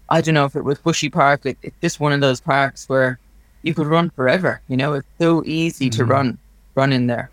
I 0.09 0.21
don't 0.21 0.33
know 0.33 0.45
if 0.45 0.55
it 0.55 0.63
was 0.63 0.79
Bushy 0.79 1.09
Park, 1.09 1.45
like, 1.45 1.57
it's 1.61 1.75
just 1.81 1.99
one 1.99 2.11
of 2.13 2.21
those 2.21 2.39
parks 2.41 2.87
where 2.89 3.19
you 3.63 3.73
could 3.73 3.87
run 3.87 4.09
forever. 4.11 4.61
You 4.67 4.77
know, 4.77 4.93
it's 4.93 5.07
so 5.19 5.43
easy 5.45 5.89
to 5.91 6.03
Mhm. 6.03 6.09
run, 6.09 6.37
run 6.75 6.93
in 6.93 7.07
there. 7.07 7.29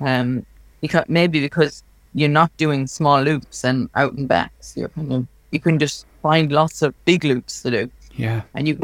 Um, 0.00 0.44
because 0.80 1.04
maybe 1.08 1.40
because 1.40 1.82
you're 2.14 2.28
not 2.28 2.56
doing 2.56 2.86
small 2.86 3.22
loops 3.22 3.64
and 3.64 3.88
out 3.94 4.12
and 4.14 4.28
backs, 4.28 4.74
you're 4.76 4.88
kind 4.90 5.12
of 5.12 5.26
you 5.50 5.58
can 5.60 5.78
just 5.78 6.04
find 6.22 6.52
lots 6.52 6.82
of 6.82 6.94
big 7.04 7.24
loops 7.24 7.62
to 7.62 7.70
do 7.70 7.90
Yeah. 8.12 8.42
and 8.54 8.68
you 8.68 8.78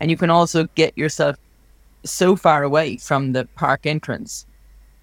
and 0.00 0.10
you 0.10 0.16
can 0.16 0.28
also 0.30 0.66
get 0.74 0.96
yourself 0.96 1.36
so 2.04 2.36
far 2.36 2.62
away 2.62 2.98
from 2.98 3.32
the 3.32 3.46
park 3.56 3.86
entrance 3.86 4.44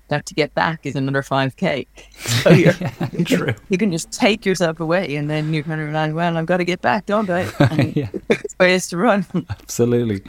that 0.09 0.25
to 0.25 0.33
get 0.33 0.53
back 0.53 0.85
is 0.85 0.95
another 0.95 1.21
5k 1.21 1.87
so 2.43 2.49
you're, 2.49 2.73
you, 3.11 3.25
True. 3.25 3.45
can, 3.47 3.55
you 3.69 3.77
can 3.77 3.91
just 3.91 4.11
take 4.11 4.45
yourself 4.45 4.79
away 4.79 5.15
and 5.15 5.29
then 5.29 5.53
you're 5.53 5.63
kind 5.63 5.81
of 5.81 5.89
like 5.89 6.13
well 6.13 6.37
i've 6.37 6.45
got 6.45 6.57
to 6.57 6.65
get 6.65 6.81
back 6.81 7.05
don't 7.05 7.29
i 7.29 7.43
Yeah. 7.95 8.09
it's 8.29 8.55
ways 8.59 8.87
to 8.89 8.97
run 8.97 9.25
Absolutely. 9.49 10.21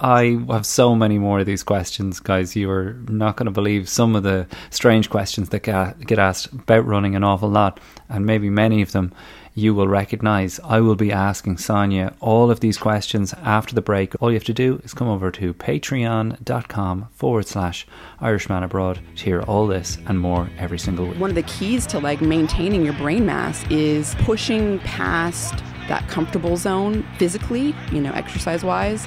I 0.00 0.38
have 0.50 0.66
so 0.66 0.94
many 0.94 1.18
more 1.18 1.40
of 1.40 1.46
these 1.46 1.62
questions, 1.62 2.20
guys. 2.20 2.54
You 2.56 2.70
are 2.70 2.94
not 3.08 3.36
going 3.36 3.46
to 3.46 3.50
believe 3.52 3.88
some 3.88 4.14
of 4.16 4.22
the 4.22 4.46
strange 4.70 5.10
questions 5.10 5.48
that 5.50 5.60
get 5.60 6.18
asked 6.18 6.52
about 6.52 6.86
running 6.86 7.14
an 7.16 7.24
awful 7.24 7.48
lot, 7.48 7.80
and 8.08 8.24
maybe 8.26 8.50
many 8.50 8.82
of 8.82 8.92
them 8.92 9.12
you 9.54 9.74
will 9.74 9.88
recognize. 9.88 10.60
I 10.64 10.80
will 10.80 10.94
be 10.94 11.12
asking 11.12 11.58
Sonia 11.58 12.14
all 12.20 12.50
of 12.50 12.60
these 12.60 12.78
questions 12.78 13.34
after 13.42 13.74
the 13.74 13.82
break. 13.82 14.14
All 14.20 14.30
you 14.30 14.36
have 14.36 14.44
to 14.44 14.54
do 14.54 14.80
is 14.84 14.94
come 14.94 15.08
over 15.08 15.30
to 15.32 15.54
patreon.com 15.54 17.08
forward 17.12 17.46
slash 17.46 17.86
Irishman 18.20 18.62
Abroad 18.62 19.00
to 19.16 19.24
hear 19.24 19.42
all 19.42 19.66
this 19.66 19.98
and 20.06 20.18
more 20.18 20.48
every 20.58 20.78
single 20.78 21.08
week. 21.08 21.18
One 21.18 21.30
of 21.30 21.36
the 21.36 21.42
keys 21.42 21.86
to 21.88 21.98
like 21.98 22.20
maintaining 22.20 22.84
your 22.84 22.94
brain 22.94 23.26
mass 23.26 23.64
is 23.70 24.14
pushing 24.20 24.78
past 24.80 25.62
that 25.88 26.08
comfortable 26.08 26.56
zone 26.56 27.04
physically, 27.18 27.74
you 27.90 28.00
know, 28.00 28.12
exercise 28.12 28.64
wise. 28.64 29.06